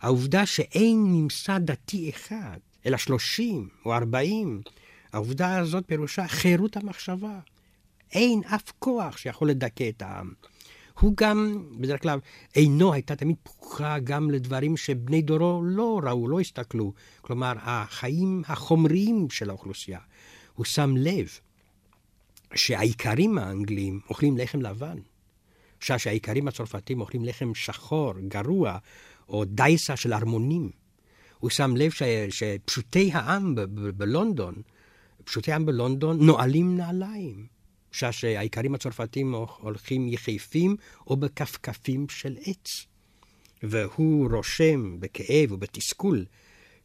העובדה 0.00 0.46
שאין 0.46 1.04
ממסד 1.06 1.60
דתי 1.64 2.10
אחד, 2.10 2.58
אלא 2.86 2.96
שלושים 2.96 3.68
או 3.84 3.94
ארבעים, 3.94 4.62
העובדה 5.12 5.58
הזאת 5.58 5.84
פירושה 5.86 6.28
חירות 6.28 6.76
המחשבה. 6.76 7.40
אין 8.12 8.42
אף 8.44 8.72
כוח 8.78 9.16
שיכול 9.16 9.50
לדכא 9.50 9.88
את 9.88 10.02
העם. 10.02 10.32
הוא 11.00 11.12
גם, 11.16 11.66
בדרך 11.80 12.02
כלל, 12.02 12.18
עינו 12.54 12.92
הייתה 12.92 13.16
תמיד 13.16 13.36
פקוחה 13.42 13.98
גם 13.98 14.30
לדברים 14.30 14.76
שבני 14.76 15.22
דורו 15.22 15.62
לא 15.64 16.00
ראו, 16.04 16.28
לא 16.28 16.40
הסתכלו. 16.40 16.92
כלומר, 17.20 17.52
החיים 17.56 18.42
החומריים 18.46 19.30
של 19.30 19.50
האוכלוסייה. 19.50 19.98
הוא 20.54 20.64
שם 20.64 20.94
לב 20.96 21.28
שהאיכרים 22.54 23.38
האנגלים 23.38 24.00
אוכלים 24.08 24.38
לחם 24.38 24.60
לבן. 24.62 24.98
שעה 25.84 25.98
שהאיכרים 25.98 26.48
הצרפתים 26.48 27.00
אוכלים 27.00 27.24
לחם 27.24 27.54
שחור, 27.54 28.12
גרוע, 28.28 28.78
או 29.28 29.44
דייסה 29.44 29.96
של 29.96 30.12
ארמונים. 30.12 30.70
הוא 31.38 31.50
שם 31.50 31.76
לב 31.76 31.90
ש... 31.90 32.02
שפשוטי 32.30 33.10
העם 33.12 33.54
ב... 33.54 33.60
ב... 33.60 33.80
בלונדון, 33.80 34.54
פשוטי 35.24 35.52
העם 35.52 35.66
בלונדון 35.66 36.26
נועלים 36.26 36.76
נעליים. 36.76 37.46
שעה 37.92 38.12
שהאיכרים 38.12 38.74
הצרפתים 38.74 39.34
הולכים 39.34 40.08
יחפים 40.08 40.76
או 41.06 41.16
בכפכפים 41.16 42.06
של 42.08 42.36
עץ. 42.44 42.86
והוא 43.62 44.30
רושם 44.30 45.00
בכאב 45.00 45.52
ובתסכול 45.52 46.24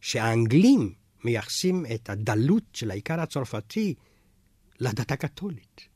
שהאנגלים 0.01 0.93
מייחסים 1.23 1.85
את 1.95 2.09
הדלות 2.09 2.63
של 2.73 2.91
האיכר 2.91 3.19
הצרפתי 3.19 3.93
לדת 4.79 5.11
הקתולית. 5.11 5.89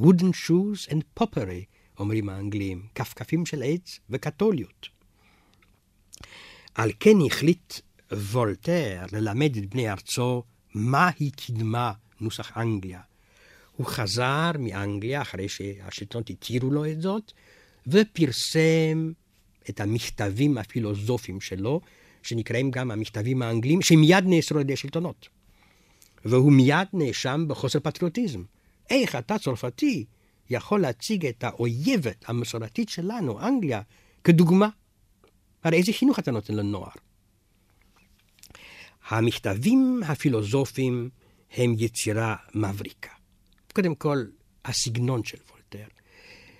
wooden 0.00 0.32
shoes 0.32 0.86
and 0.88 1.02
poppery, 1.14 1.66
אומרים 2.00 2.28
האנגלים, 2.28 2.86
כפכפים 2.94 3.46
של 3.46 3.62
עץ 3.62 4.00
וקתוליות. 4.10 4.88
על 6.74 6.92
כן 7.00 7.16
החליט 7.26 7.74
וולטר 8.12 9.02
ללמד 9.12 9.56
את 9.56 9.66
בני 9.66 9.90
ארצו 9.90 10.42
מהי 10.74 11.30
קדמה 11.30 11.92
נוסח 12.20 12.56
אנגליה. 12.56 13.00
הוא 13.76 13.86
חזר 13.86 14.50
מאנגליה 14.58 15.22
אחרי 15.22 15.48
שהשלטונות 15.48 16.30
התירו 16.30 16.70
לו 16.70 16.86
את 16.86 17.02
זאת, 17.02 17.32
ופרסם 17.86 19.12
את 19.70 19.80
המכתבים 19.80 20.58
הפילוסופיים 20.58 21.40
שלו, 21.40 21.80
שנקראים 22.22 22.70
גם 22.70 22.90
המכתבים 22.90 23.42
האנגלים, 23.42 23.82
שמיד 23.82 24.24
נאסרו 24.26 24.58
על 24.58 24.64
ידי 24.64 24.72
השלטונות. 24.72 25.28
והוא 26.24 26.52
מיד 26.52 26.88
נאשם 26.92 27.44
בחוסר 27.48 27.80
פטריוטיזם. 27.80 28.42
איך 28.90 29.16
אתה, 29.16 29.38
צרפתי, 29.38 30.04
יכול 30.50 30.80
להציג 30.80 31.26
את 31.26 31.44
האויבת 31.44 32.24
המסורתית 32.28 32.88
שלנו, 32.88 33.40
אנגליה, 33.40 33.82
כדוגמה? 34.24 34.68
הרי 35.64 35.76
איזה 35.76 35.92
חינוך 35.92 36.18
אתה 36.18 36.30
נותן 36.30 36.54
לנוער? 36.54 36.90
המכתבים 39.08 40.00
הפילוסופיים 40.06 41.10
הם 41.56 41.74
יצירה 41.78 42.36
מבריקה. 42.54 43.10
קודם 43.72 43.94
כל, 43.94 44.24
הסגנון 44.64 45.24
של 45.24 45.38
וולטר 45.50 45.86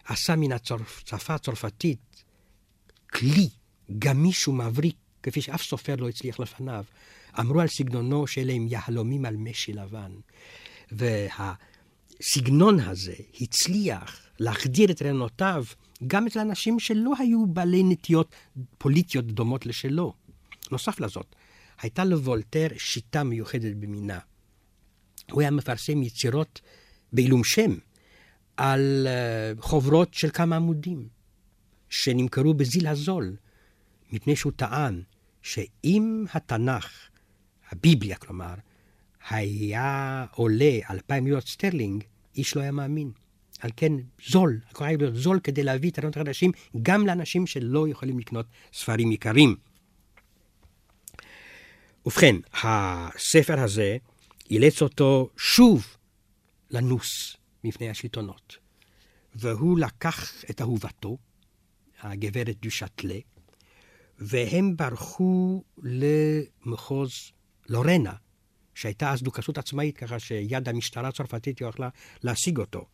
עשה 0.05 0.37
מן 0.37 0.53
השפה 0.53 1.35
הצרפתית 1.35 2.25
כלי 3.13 3.49
גמיש 3.99 4.49
ומבריק, 4.49 4.97
כפי 5.23 5.41
שאף 5.41 5.63
סופר 5.63 5.97
לא 5.97 6.09
הצליח 6.09 6.41
לפניו. 6.41 6.85
אמרו 7.41 7.61
על 7.61 7.69
סגנונו 7.69 8.27
שאלה 8.27 8.53
הם 8.53 8.67
יהלומים 8.71 9.25
על 9.25 9.37
משי 9.37 9.73
לבן. 9.73 10.13
והסגנון 12.21 12.81
הזה 12.81 13.15
הצליח 13.41 14.27
להחדיר 14.39 14.91
את 14.91 15.03
רעיונותיו 15.03 15.65
גם 16.07 16.27
אצל 16.27 16.39
אנשים 16.39 16.81
שלא 16.81 17.13
היו 17.19 17.47
בעלי 17.47 17.83
נטיות 17.83 18.35
פוליטיות 18.79 19.27
דומות 19.27 19.67
לשלו. 19.67 20.15
נוסף 20.71 21.01
לזאת, 21.01 21.37
הייתה 21.81 22.05
לוולטר 22.05 22.67
שיטה 22.79 23.23
מיוחדת 23.23 23.77
במינה. 23.77 24.19
הוא 25.31 25.41
היה 25.41 25.51
מפרסם 25.51 26.03
יצירות 26.03 26.61
בעילום 27.13 27.45
שם 27.45 27.75
על 28.57 29.07
אה, 29.07 29.53
חוברות 29.61 30.15
של 30.15 30.31
כמה 30.31 30.57
עמודים, 30.57 31.09
שנמכרו 31.89 32.55
בזיל 32.55 32.87
הזול, 32.87 33.37
מפני 34.13 34.37
שהוא 34.37 34.53
טען 34.57 35.03
שאם 35.43 36.25
התנ"ך, 36.35 37.09
הביבליה 37.71 38.17
כלומר, 38.17 38.55
היה 39.29 40.27
עולה 40.35 40.79
אלפיים 40.91 41.25
מיליון 41.25 41.41
סטרלינג, 41.41 42.05
איש 42.37 42.57
לא 42.57 42.61
היה 42.61 42.73
מאמין. 42.73 43.13
על 43.61 43.71
כן 43.77 43.93
זול, 44.29 44.61
הכל 44.71 44.85
היה 44.85 44.97
להיות 44.97 45.17
זול 45.17 45.41
כדי 45.41 45.63
להביא 45.63 45.91
את 45.91 45.99
הרעיונות 45.99 46.17
החדשים 46.17 46.53
גם 46.83 47.07
לאנשים 47.07 47.47
שלא 47.47 47.89
יכולים 47.89 48.19
לקנות 48.19 48.47
ספרים 48.73 49.13
יקרים. 49.13 49.57
ובכן, 52.07 52.37
הספר 52.63 53.61
הזה 53.61 53.97
אילץ 54.51 54.83
אותו 54.83 55.31
שוב 55.37 55.97
לנוס 56.71 57.37
מפני 57.65 57.91
השלטונות. 57.91 58.57
והוא 59.35 59.79
לקח 59.79 60.45
את 60.51 60.61
אהובתו, 60.61 61.19
הגברת 62.01 62.57
דו 62.63 62.71
שטלה, 62.71 63.19
והם 64.19 64.77
ברחו 64.77 65.63
למחוז 65.83 67.13
לורנה, 67.69 68.13
שהייתה 68.81 69.13
אז 69.13 69.23
דוכסות 69.23 69.59
עצמאית, 69.59 69.97
ככה 69.97 70.19
שיד 70.19 70.69
המשטרה 70.69 71.09
הצרפתית 71.09 71.61
יכלה 71.61 71.89
להשיג 72.23 72.59
אותו. 72.59 72.87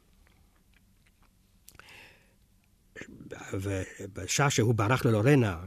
ובשעה 3.52 4.50
שהוא 4.50 4.74
ברח 4.74 5.04
ללורנה 5.04 5.60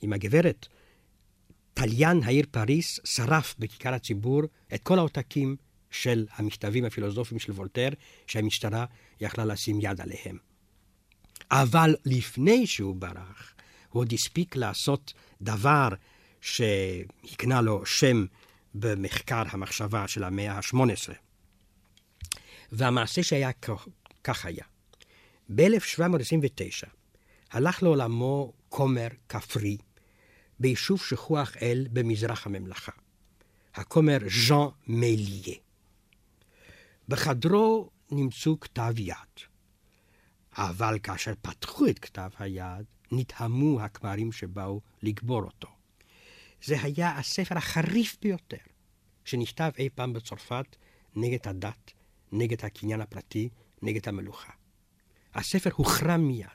עם 0.00 0.12
הגברת, 0.12 0.66
תליין 1.74 2.22
העיר 2.22 2.44
פריס 2.50 3.00
שרף 3.04 3.54
בכיכר 3.58 3.94
הציבור 3.94 4.42
את 4.74 4.82
כל 4.82 4.98
העותקים 4.98 5.56
של 5.90 6.26
המכתבים 6.32 6.84
הפילוסופיים 6.84 7.38
של 7.38 7.52
וולטר, 7.52 7.88
שהמשטרה 8.26 8.84
יכלה 9.20 9.44
לשים 9.44 9.78
יד 9.80 10.00
עליהם. 10.00 10.38
אבל 11.50 11.96
לפני 12.04 12.66
שהוא 12.66 12.96
ברח, 12.96 13.54
הוא 13.90 14.00
עוד 14.00 14.12
הספיק 14.12 14.56
לעשות 14.56 15.12
דבר 15.42 15.88
שהקנה 16.40 17.60
לו 17.60 17.86
שם 17.86 18.24
במחקר 18.74 19.42
המחשבה 19.50 20.08
של 20.08 20.24
המאה 20.24 20.52
ה-18. 20.52 21.12
והמעשה 22.72 23.22
שהיה 23.22 23.50
כך 24.24 24.44
היה. 24.44 24.64
ב-1729 25.54 26.86
הלך 27.50 27.82
לעולמו 27.82 28.52
כומר 28.68 29.08
כפרי 29.28 29.76
ביישוב 30.60 31.00
שכוח 31.00 31.56
אל 31.62 31.86
במזרח 31.92 32.46
הממלכה, 32.46 32.92
הכומר 33.74 34.18
ז'אן 34.48 34.68
מליה. 34.86 35.54
בחדרו 37.08 37.90
נמצאו 38.10 38.60
כתב 38.60 38.92
יד, 38.96 39.44
אבל 40.52 40.98
כאשר 41.02 41.32
פתחו 41.42 41.86
את 41.86 41.98
כתב 41.98 42.30
היד, 42.38 42.84
נתהמו 43.12 43.80
הכמרים 43.80 44.32
שבאו 44.32 44.80
לקבור 45.02 45.42
אותו. 45.42 45.77
זה 46.62 46.76
היה 46.82 47.18
הספר 47.18 47.58
החריף 47.58 48.16
ביותר 48.22 48.56
שנכתב 49.24 49.70
אי 49.78 49.88
פעם 49.94 50.12
בצרפת 50.12 50.76
נגד 51.16 51.48
הדת, 51.48 51.92
נגד 52.32 52.64
הקניין 52.64 53.00
הפרטי, 53.00 53.48
נגד 53.82 54.08
המלוכה. 54.08 54.52
הספר 55.34 55.70
הוחרם 55.74 56.20
מיד, 56.20 56.48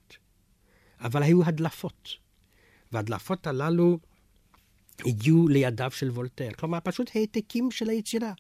אבל 1.00 1.24
היו 1.24 1.44
הדלפות, 1.46 2.10
וההדלפות 2.92 3.48
הללו 3.48 4.00
הגיעו 5.00 5.48
לידיו 5.48 5.92
של 5.92 6.10
וולטר, 6.10 6.50
כלומר 6.52 6.80
פשוט 6.84 7.12
העתקים 7.16 7.72
של 7.72 7.90
היצירה, 7.90 8.34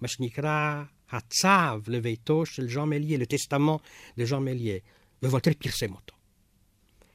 מה 0.00 0.08
שנקרא 0.08 0.82
הצו 1.10 1.48
לביתו 1.86 2.46
של 2.46 2.68
ז'אן 2.68 2.82
מליה, 2.82 3.18
le 3.18 3.29
testament 3.29 3.80
de 4.16 4.25
Jean 4.25 4.44
Meslier, 4.44 4.78
ווולטר 5.22 5.50
פרסם 5.58 5.92
אותו. 5.94 6.14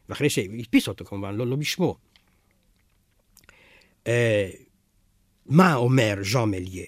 ואחרי 0.09 0.29
שהדפיס 0.29 0.87
אותו 0.87 1.05
כמובן, 1.05 1.35
לא, 1.35 1.47
לא 1.47 1.55
בשמו. 1.55 1.97
אה, 4.09 4.11
מה 5.45 5.75
אומר 5.75 6.15
ז'אן 6.31 6.49
מליה? 6.49 6.85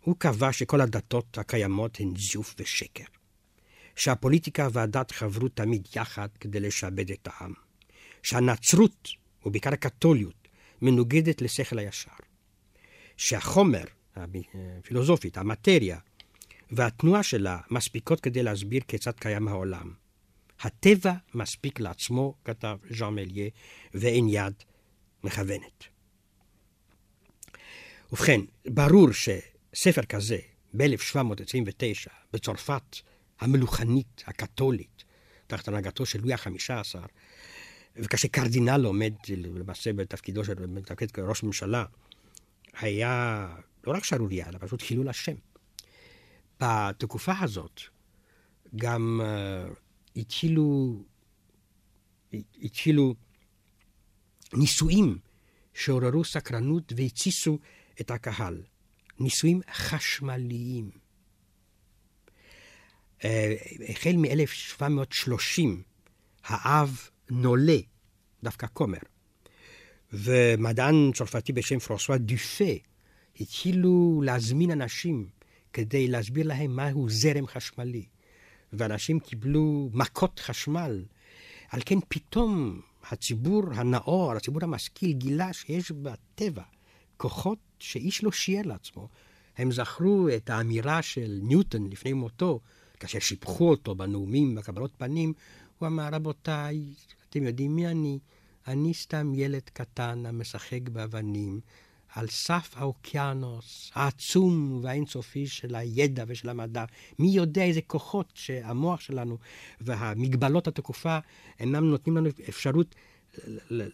הוא 0.00 0.16
קבע 0.18 0.52
שכל 0.52 0.80
הדתות 0.80 1.38
הקיימות 1.38 2.00
הן 2.00 2.16
זיוף 2.16 2.54
ושקר. 2.58 3.04
שהפוליטיקה 3.96 4.68
והדת 4.72 5.10
חברו 5.10 5.48
תמיד 5.48 5.88
יחד 5.96 6.28
כדי 6.40 6.60
לשעבד 6.60 7.10
את 7.10 7.28
העם. 7.30 7.52
שהנצרות, 8.22 9.08
ובעיקר 9.46 9.72
הקתוליות, 9.72 10.48
מנוגדת 10.82 11.42
לשכל 11.42 11.78
הישר. 11.78 12.10
שהחומר, 13.16 13.84
הפילוסופית, 14.16 15.38
המטריה, 15.38 15.98
והתנועה 16.70 17.22
שלה 17.22 17.60
מספיקות 17.70 18.20
כדי 18.20 18.42
להסביר 18.42 18.82
כיצד 18.88 19.18
קיים 19.20 19.48
העולם. 19.48 19.92
הטבע 20.60 21.12
מספיק 21.34 21.80
לעצמו, 21.80 22.34
כתב 22.44 22.78
ז'אן 22.90 23.14
מליה, 23.14 23.48
ואין 23.94 24.28
יד 24.28 24.54
מכוונת. 25.24 25.91
ובכן, 28.12 28.40
ברור 28.68 29.08
שספר 29.12 30.02
כזה, 30.02 30.38
ב-1729, 30.76 32.10
בצרפת 32.32 32.96
המלוכנית, 33.40 34.24
הקתולית, 34.26 35.04
תחת 35.46 35.68
הנהגתו 35.68 36.06
של 36.06 36.20
לואי 36.20 36.34
החמישה 36.34 36.80
עשר, 36.80 37.02
וכאשר 37.96 38.28
קרדינל 38.28 38.84
עומד 38.84 39.12
למעשה 39.36 39.92
בתפקידו 39.92 40.44
של 40.44 40.66
מתפקד 40.66 41.10
כראש 41.10 41.42
ממשלה, 41.42 41.84
היה 42.80 43.48
לא 43.86 43.92
רק 43.92 44.04
שערורייה, 44.04 44.48
אלא 44.48 44.58
פשוט 44.60 44.82
חילול 44.82 45.08
השם. 45.08 45.34
בתקופה 46.60 47.32
הזאת 47.40 47.80
גם 48.76 49.20
uh, 49.22 49.74
התחילו, 50.16 50.96
התחילו 52.62 53.14
ניסויים 54.54 55.18
שעוררו 55.74 56.24
סקרנות 56.24 56.92
והתסיסו 56.96 57.58
את 58.00 58.10
הקהל. 58.10 58.62
ניסויים 59.20 59.60
חשמליים. 59.72 60.90
Uh, 63.20 63.24
החל 63.88 64.16
מ-1730 64.16 65.62
האב 66.44 67.08
נולה, 67.30 67.78
דווקא 68.42 68.66
כומר, 68.72 68.98
ומדען 70.12 71.10
צרפתי 71.14 71.52
בשם 71.52 71.78
פרוסווה 71.78 72.18
דופה 72.18 72.72
התחילו 73.40 74.22
להזמין 74.24 74.70
אנשים 74.70 75.28
כדי 75.72 76.08
להסביר 76.08 76.46
להם 76.46 76.76
מהו 76.76 77.10
זרם 77.10 77.46
חשמלי. 77.46 78.06
ואנשים 78.72 79.20
קיבלו 79.20 79.90
מכות 79.92 80.38
חשמל. 80.38 81.04
על 81.68 81.80
כן 81.86 81.98
פתאום 82.08 82.80
הציבור 83.10 83.62
הנאור, 83.74 84.32
הציבור 84.32 84.64
המשכיל, 84.64 85.12
גילה 85.12 85.52
שיש 85.52 85.90
בטבע 85.90 86.62
כוחות 87.16 87.58
שאיש 87.82 88.24
לא 88.24 88.32
שיער 88.32 88.62
לעצמו. 88.64 89.08
הם 89.58 89.72
זכרו 89.72 90.28
את 90.36 90.50
האמירה 90.50 91.02
של 91.02 91.38
ניוטון 91.42 91.90
לפני 91.90 92.12
מותו, 92.12 92.60
כאשר 93.00 93.18
שיבחו 93.18 93.70
אותו 93.70 93.94
בנאומים, 93.94 94.54
בקבלות 94.54 94.92
פנים, 94.98 95.32
הוא 95.78 95.86
אמר, 95.86 96.08
רבותיי, 96.12 96.84
אתם 97.30 97.42
יודעים 97.42 97.76
מי 97.76 97.86
אני? 97.86 98.18
אני 98.66 98.94
סתם 98.94 99.32
ילד 99.34 99.62
קטן 99.72 100.26
המשחק 100.26 100.88
באבנים, 100.88 101.60
על 102.14 102.26
סף 102.28 102.74
האוקיינוס 102.76 103.90
העצום 103.94 104.80
והאינסופי 104.82 105.46
של 105.46 105.74
הידע 105.74 106.24
ושל 106.28 106.48
המדע. 106.48 106.84
מי 107.18 107.28
יודע 107.28 107.64
איזה 107.64 107.80
כוחות 107.86 108.32
שהמוח 108.34 109.00
שלנו 109.00 109.38
והמגבלות 109.80 110.68
התקופה 110.68 111.18
אינם 111.60 111.84
נותנים 111.84 112.16
לנו 112.16 112.28
אפשרות 112.48 112.94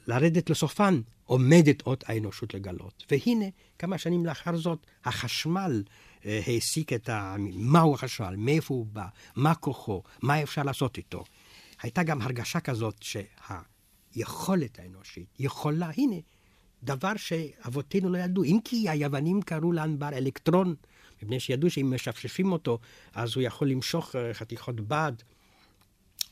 לרדת 0.07 0.51
לסופן, 0.51 1.01
עומדת 1.29 1.83
עוד 1.83 2.05
האנושות 2.07 2.55
לגלות. 2.55 3.05
והנה, 3.11 3.47
כמה 3.79 3.99
שנים 3.99 4.27
לאחר 4.27 4.57
זאת, 4.57 4.87
החשמל 5.05 5.83
אה, 6.27 6.41
העסיק 6.47 6.93
את 6.93 7.09
ה... 7.09 7.37
מהו 7.55 7.95
החשמל, 7.95 8.35
מאיפה 8.39 8.75
הוא 8.75 8.87
בא, 8.87 9.07
מה 9.37 9.55
כוחו, 9.55 10.03
מה 10.23 10.43
אפשר 10.43 10.63
לעשות 10.63 10.97
איתו. 10.97 11.25
הייתה 11.83 12.03
גם 12.03 12.23
הרגשה 12.23 12.61
כזאת 12.61 13.03
שהיכולת 13.03 14.79
האנושית 14.79 15.27
יכולה, 15.39 15.91
הנה, 15.97 16.17
דבר 16.83 17.17
שאבותינו 17.17 18.09
לא 18.09 18.19
ידעו. 18.19 18.45
אם 18.45 18.59
כי 18.65 18.89
היוונים 18.89 19.43
קראו 19.43 19.73
לענבר 19.73 20.09
אלקטרון, 20.09 20.75
מפני 21.23 21.41
שידעו 21.41 21.71
שאם 21.71 21.95
משפשפים 21.95 22.53
אותו, 22.53 22.79
אז 23.15 23.35
הוא 23.35 23.43
יכול 23.43 23.69
למשוך 23.69 24.17
אה, 24.17 24.35
חתיכות 24.35 24.81
בד 24.81 25.13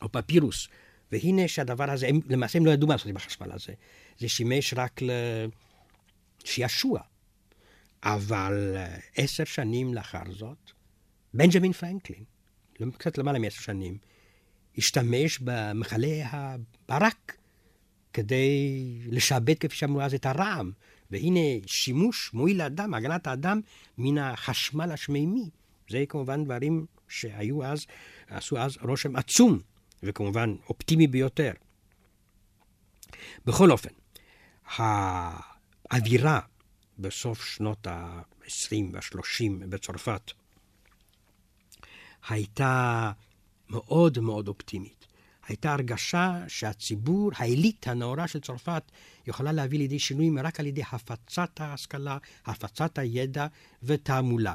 או 0.02 0.12
פפירוס. 0.12 0.68
והנה 1.12 1.48
שהדבר 1.48 1.90
הזה, 1.90 2.08
הם, 2.08 2.20
למעשה 2.28 2.58
הם 2.58 2.66
לא 2.66 2.70
ידעו 2.70 2.88
מה 2.88 2.94
לעשות 2.94 3.08
עם 3.08 3.16
החשמל 3.16 3.52
הזה. 3.52 3.72
זה 4.18 4.28
שימש 4.28 4.74
רק 4.76 5.00
לשעשוע. 6.44 7.00
אבל 8.02 8.72
אה, 8.76 8.96
עשר 9.16 9.44
שנים 9.44 9.94
לאחר 9.94 10.22
זאת, 10.30 10.70
בנג'מין 11.34 11.72
פרנקלין, 11.72 12.24
קצת 12.98 13.18
למעלה 13.18 13.38
מעשר 13.38 13.60
שנים, 13.60 13.98
השתמש 14.78 15.38
במכלי 15.38 16.22
הברק 16.24 17.36
כדי 18.12 18.58
לשעבד, 19.06 19.58
כפי 19.58 19.76
שאמרו 19.76 20.00
אז, 20.00 20.14
את 20.14 20.26
הרעם. 20.26 20.72
והנה 21.10 21.40
שימוש 21.66 22.30
מועיל 22.34 22.58
לאדם, 22.58 22.94
הגנת 22.94 23.26
האדם, 23.26 23.60
מן 23.98 24.18
החשמל 24.18 24.92
השמימי. 24.92 25.50
זה 25.90 26.04
כמובן 26.08 26.44
דברים 26.44 26.86
שהיו 27.08 27.64
אז, 27.64 27.86
עשו 28.28 28.58
אז 28.58 28.76
רושם 28.82 29.16
עצום, 29.16 29.58
וכמובן 30.02 30.54
אופטימי 30.68 31.06
ביותר. 31.06 31.52
בכל 33.46 33.70
אופן, 33.70 33.90
האווירה 34.76 36.40
בסוף 36.98 37.44
שנות 37.44 37.86
ה-20 37.86 38.74
וה-30 38.92 39.66
בצרפת 39.68 40.32
הייתה 42.28 43.12
מאוד 43.70 44.18
מאוד 44.18 44.48
אופטימית. 44.48 45.06
הייתה 45.48 45.72
הרגשה 45.72 46.44
שהציבור, 46.48 47.30
העילית 47.36 47.88
הנאורה 47.88 48.28
של 48.28 48.40
צרפת, 48.40 48.82
יכולה 49.26 49.52
להביא 49.52 49.78
לידי 49.78 49.98
שינויים 49.98 50.38
רק 50.38 50.60
על 50.60 50.66
ידי 50.66 50.82
הפצת 50.92 51.60
ההשכלה, 51.60 52.18
הפצת 52.46 52.98
הידע 52.98 53.46
ותעמולה. 53.82 54.54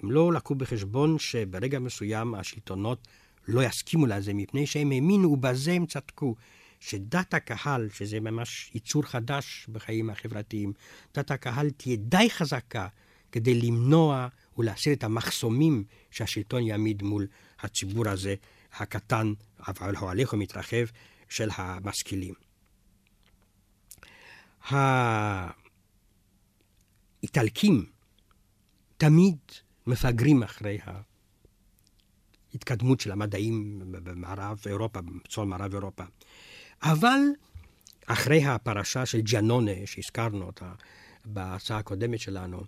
הם 0.00 0.10
לא 0.10 0.32
לקחו 0.32 0.54
בחשבון 0.54 1.18
שברגע 1.18 1.78
מסוים 1.78 2.34
השלטונות 2.34 3.08
לא 3.48 3.64
יסכימו 3.64 4.06
לזה, 4.06 4.34
מפני 4.34 4.66
שהם 4.66 4.92
האמינו, 4.92 5.28
ובזה 5.28 5.72
הם 5.72 5.86
צדקו, 5.86 6.34
שדת 6.80 7.34
הקהל, 7.34 7.88
שזה 7.92 8.20
ממש 8.20 8.70
ייצור 8.74 9.02
חדש 9.02 9.66
בחיים 9.72 10.10
החברתיים, 10.10 10.72
דת 11.14 11.30
הקהל 11.30 11.70
תהיה 11.70 11.96
די 11.96 12.30
חזקה 12.30 12.88
כדי 13.32 13.54
למנוע 13.54 14.28
ולהסיר 14.58 14.92
את 14.92 15.04
המחסומים 15.04 15.84
שהשלטון 16.10 16.62
יעמיד 16.62 17.02
מול 17.02 17.26
הציבור 17.60 18.08
הזה 18.08 18.34
הקטן, 18.72 19.32
אבל 19.68 19.96
ההולך 19.96 20.32
ומתרחב, 20.32 20.84
של 21.30 21.48
המשכילים. 21.54 22.34
האיטלקים 27.22 27.86
תמיד 28.96 29.36
מפגרים 29.86 30.42
אחרי 30.42 30.78
ההתקדמות 32.52 33.00
של 33.00 33.12
המדעים 33.12 33.82
במערב 33.90 34.58
אירופה, 34.66 35.00
בצפון 35.00 35.48
מערב 35.48 35.74
אירופה. 35.74 36.04
אבל 36.82 37.18
אחרי 38.06 38.44
הפרשה 38.44 39.06
של 39.06 39.20
ג'אנונה, 39.20 39.72
שהזכרנו 39.84 40.46
אותה 40.46 40.72
בהצעה 41.24 41.78
הקודמת 41.78 42.20
שלנו, 42.20 42.62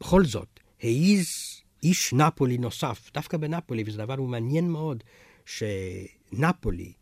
בכל 0.00 0.24
זאת, 0.24 0.60
העיז 0.82 1.26
איש 1.82 2.12
נפולי 2.12 2.58
נוסף, 2.58 3.10
דווקא 3.14 3.36
בנפולי, 3.36 3.84
וזה 3.86 3.98
דבר 3.98 4.20
מעניין 4.20 4.70
מאוד, 4.70 5.04
שנפולי 5.46 6.92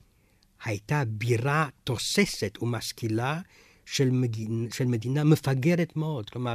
הייתה 0.65 1.03
בירה 1.07 1.69
תוססת 1.85 2.63
ומשכילה 2.63 3.41
של, 3.87 4.11
מדינה, 4.11 4.71
של 4.73 4.85
מדינה 4.85 5.25
מפגרת 5.25 5.97
מאוד. 5.97 6.31
כלומר, 6.31 6.55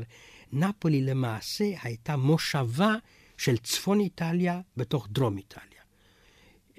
נפולי 0.54 1.02
למעשה 1.02 1.66
הייתה 1.82 2.18
מושבה 2.18 2.96
של 3.38 3.58
צפון 3.58 4.00
איטליה 4.00 4.62
בתוך 4.78 5.08
דרום 5.12 5.38
איטליה. 5.38 5.82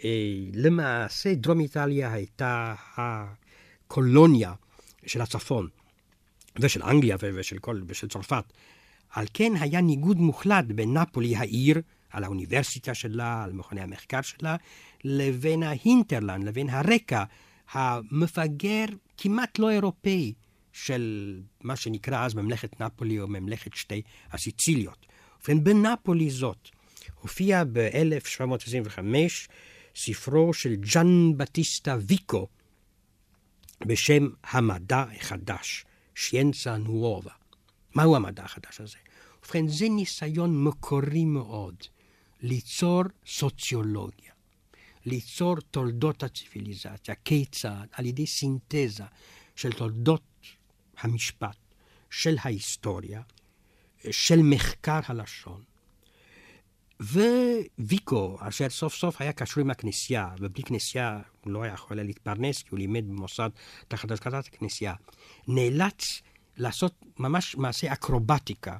אה, 0.05 0.11
למעשה, 0.55 1.35
דרום 1.35 1.61
איטליה 1.61 2.13
הייתה 2.13 2.75
הקולוניה 2.97 4.53
של 5.07 5.21
הצפון, 5.21 5.69
ושל 6.61 6.83
אנגליה 6.83 7.17
ושל, 7.21 7.59
כל, 7.59 7.83
ושל 7.87 8.09
צרפת. 8.09 8.45
על 9.11 9.27
כן 9.35 9.53
היה 9.61 9.81
ניגוד 9.81 10.17
מוחלט 10.17 10.65
בין 10.65 10.97
נפולי 10.97 11.37
העיר, 11.37 11.81
על 12.11 12.25
האוניברסיטה 12.25 12.95
שלה, 12.95 13.45
על 13.45 13.53
מכוני 13.53 13.81
המחקר 13.81 14.23
שלה, 14.23 14.57
לבין 15.05 15.63
ההינטרלנד, 15.63 16.45
לבין 16.45 16.71
הרקע 16.71 17.25
המפגר 17.73 18.85
כמעט 19.17 19.59
לא 19.59 19.71
אירופאי 19.71 20.33
של 20.73 21.35
מה 21.63 21.77
שנקרא 21.77 22.25
אז 22.25 22.35
ממלכת 22.35 22.81
נפולי 22.81 23.21
או 23.21 23.29
ממלכת 23.29 23.75
שתי 23.75 24.03
הסיציליות. 24.33 25.07
ובכן, 25.39 25.65
בנפולי 25.65 26.31
זאת 26.31 26.69
הופיע 27.21 27.65
ב-1725 27.73 29.01
ספרו 29.97 30.55
של 30.55 30.75
ג'אן 30.77 31.37
בטיסטה 31.37 31.97
ויקו 32.01 32.49
בשם 33.87 34.29
המדע 34.45 35.05
החדש, 35.21 35.85
שיינצה 36.15 36.77
נואבה. 36.77 37.33
מהו 37.95 38.17
המדע 38.17 38.45
החדש 38.45 38.81
הזה? 38.81 38.97
ובכן, 39.39 39.69
זה 39.69 39.89
ניסיון 39.89 40.65
מקורי 40.65 41.25
מאוד 41.25 41.77
ליצור 42.41 43.03
סוציולוגיה, 43.27 44.33
ליצור 45.07 45.57
תולדות 45.71 46.23
הציוויליזציה, 46.23 47.15
כיצד, 47.25 47.87
על 47.93 48.07
ידי 48.07 48.27
סינתזה 48.27 49.05
של 49.57 49.73
תולדות 49.73 50.23
המשפט, 50.99 51.57
של 52.11 52.37
ההיסטוריה, 52.43 53.23
של 54.11 54.41
מחקר 54.43 55.01
הלשון. 55.07 55.63
וויקו, 57.79 58.39
אשר 58.41 58.69
סוף 58.69 58.95
סוף 58.95 59.21
היה 59.21 59.33
קשור 59.33 59.61
עם 59.61 59.71
הכנסייה, 59.71 60.29
ובלי 60.41 60.63
כנסייה 60.63 61.21
הוא 61.45 61.53
לא 61.53 61.63
היה 61.63 61.73
יכול 61.73 61.97
להתפרנס, 62.03 62.63
כי 62.63 62.69
הוא 62.71 62.79
לימד 62.79 63.09
במוסד 63.09 63.51
תחת 63.89 64.11
השקטת 64.11 64.47
הכנסייה, 64.47 64.95
נאלץ 65.49 66.23
לעשות 66.57 67.05
ממש 67.19 67.57
מעשה 67.57 67.93
אקרובטיקה 67.93 68.77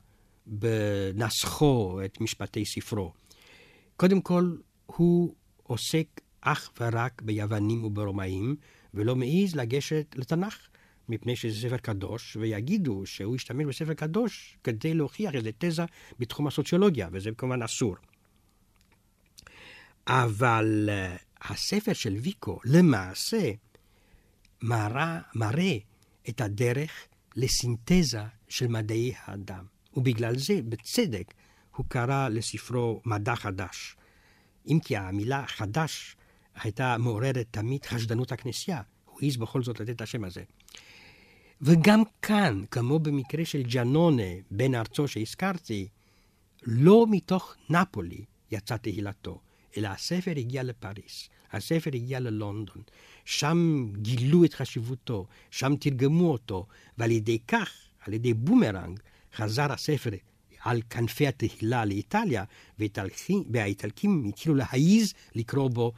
בנסחו 0.47 2.01
את 2.05 2.21
משפטי 2.21 2.65
ספרו. 2.65 3.13
קודם 3.97 4.21
כל, 4.21 4.57
הוא 4.87 5.35
עוסק 5.63 6.21
אך 6.41 6.71
ורק 6.81 7.23
ביוונים 7.23 7.85
וברומאים, 7.85 8.57
ולא 8.95 9.17
מעז 9.17 9.57
לגשת 9.57 10.15
לתנ"ך, 10.19 10.69
מפני 11.09 11.37
שזה 11.37 11.69
ספר 11.69 11.77
קדוש, 11.77 12.37
ויגידו 12.41 13.07
שהוא 13.07 13.35
השתמש 13.35 13.65
בספר 13.65 13.95
קדוש 13.95 14.57
כדי 14.65 14.95
להוכיח 14.95 15.35
איזו 15.35 15.51
תזה 15.59 15.83
בתחום 16.19 16.47
הסוציולוגיה, 16.47 17.09
וזה 17.13 17.31
כמובן 17.39 17.63
אסור. 17.63 17.97
אבל 20.07 20.89
uh, 20.89 21.23
הספר 21.41 21.93
של 21.93 22.15
ויקו 22.15 22.61
למעשה 22.65 23.51
מראה, 24.63 25.21
מראה 25.35 25.79
את 26.29 26.41
הדרך 26.41 26.93
לסינתזה 27.37 28.23
של 28.49 28.67
מדעי 28.67 29.13
האדם. 29.25 29.65
ובגלל 29.95 30.39
זה, 30.39 30.61
בצדק, 30.69 31.35
הוא 31.77 31.87
קרא 31.89 32.29
לספרו 32.29 33.01
מדע 33.05 33.37
חדש. 33.37 33.97
אם 34.67 34.79
כי 34.85 34.97
המילה 34.97 35.47
חדש 35.47 36.17
הייתה 36.55 36.97
מעוררת 36.99 37.47
תמיד 37.51 37.85
חשדנות 37.85 38.33
הכנסייה, 38.33 38.83
הוא 39.05 39.21
העז 39.23 39.37
בכל 39.37 39.63
זאת 39.63 39.81
לתת 39.81 39.91
את 39.91 40.01
השם 40.01 40.25
הזה. 40.25 40.43
וגם 41.61 42.03
כאן, 42.23 42.63
כמו 42.71 42.99
במקרה 42.99 43.45
של 43.45 43.63
ג'אנונה, 43.63 44.23
בן 44.51 44.75
ארצו 44.75 45.09
שהזכרתי, 45.09 45.89
לא 46.63 47.07
מתוך 47.11 47.57
נפולי 47.71 48.25
יצא 48.51 48.77
תהילתו, 48.77 49.41
אלא 49.77 49.89
הספר 49.89 50.31
הגיע 50.37 50.63
לפריס, 50.63 51.29
הספר 51.53 51.91
הגיע 51.95 52.21
ללונדון, 52.21 52.83
שם 53.25 53.87
גילו 53.97 54.45
את 54.45 54.55
חשיבותו, 54.55 55.27
שם 55.51 55.77
תרגמו 55.81 56.33
אותו, 56.33 56.67
ועל 56.99 57.11
ידי 57.11 57.39
כך, 57.49 57.71
על 58.01 58.15
ידי 58.15 58.35
בומרנג, 58.35 59.01
חזר 59.35 59.73
הספר 59.73 60.11
על 60.61 60.83
כנפי 60.91 61.27
התהילה 61.27 61.85
לאיטליה, 61.85 62.45
והאיטלקים 63.51 64.25
התחילו 64.29 64.55
להעיז 64.55 65.15
לקרוא 65.35 65.71
בו 65.71 65.93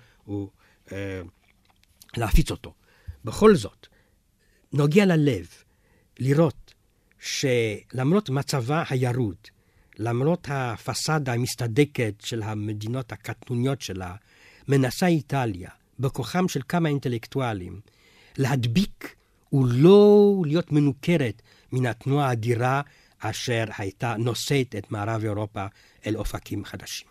ולהפיץ 2.17 2.51
אה, 2.51 2.57
אותו. 2.57 2.75
בכל 3.25 3.55
זאת, 3.55 3.87
נוגע 4.73 5.07
ללב 5.07 5.47
לראות 6.19 6.75
שלמרות 7.21 8.31
מצבה 8.31 8.85
הירוד, 8.91 9.37
למרות 9.99 10.49
הפסאדה 10.51 11.33
המסתדקת 11.33 12.15
של 12.25 12.43
המדינות 12.43 13.13
הקטנוניות 13.13 13.81
שלה, 13.81 14.15
מנסה 14.69 15.07
איטליה, 15.07 15.71
בכוחם 15.99 16.49
של 16.49 16.61
כמה 16.69 16.89
אינטלקטואלים, 16.89 17.81
להדביק 18.39 19.15
ולא 19.53 20.35
להיות 20.47 20.73
מנוכרת 20.73 21.43
מן 21.73 21.87
התנועה 21.87 22.29
האדירה 22.29 22.83
אשר 23.19 23.65
הייתה 23.79 24.17
נושאת 24.17 24.75
את 24.79 24.91
מערב 24.91 25.25
אירופה 25.25 25.67
אל 26.07 26.17
אופקים 26.17 26.65
חדשים. 26.65 27.08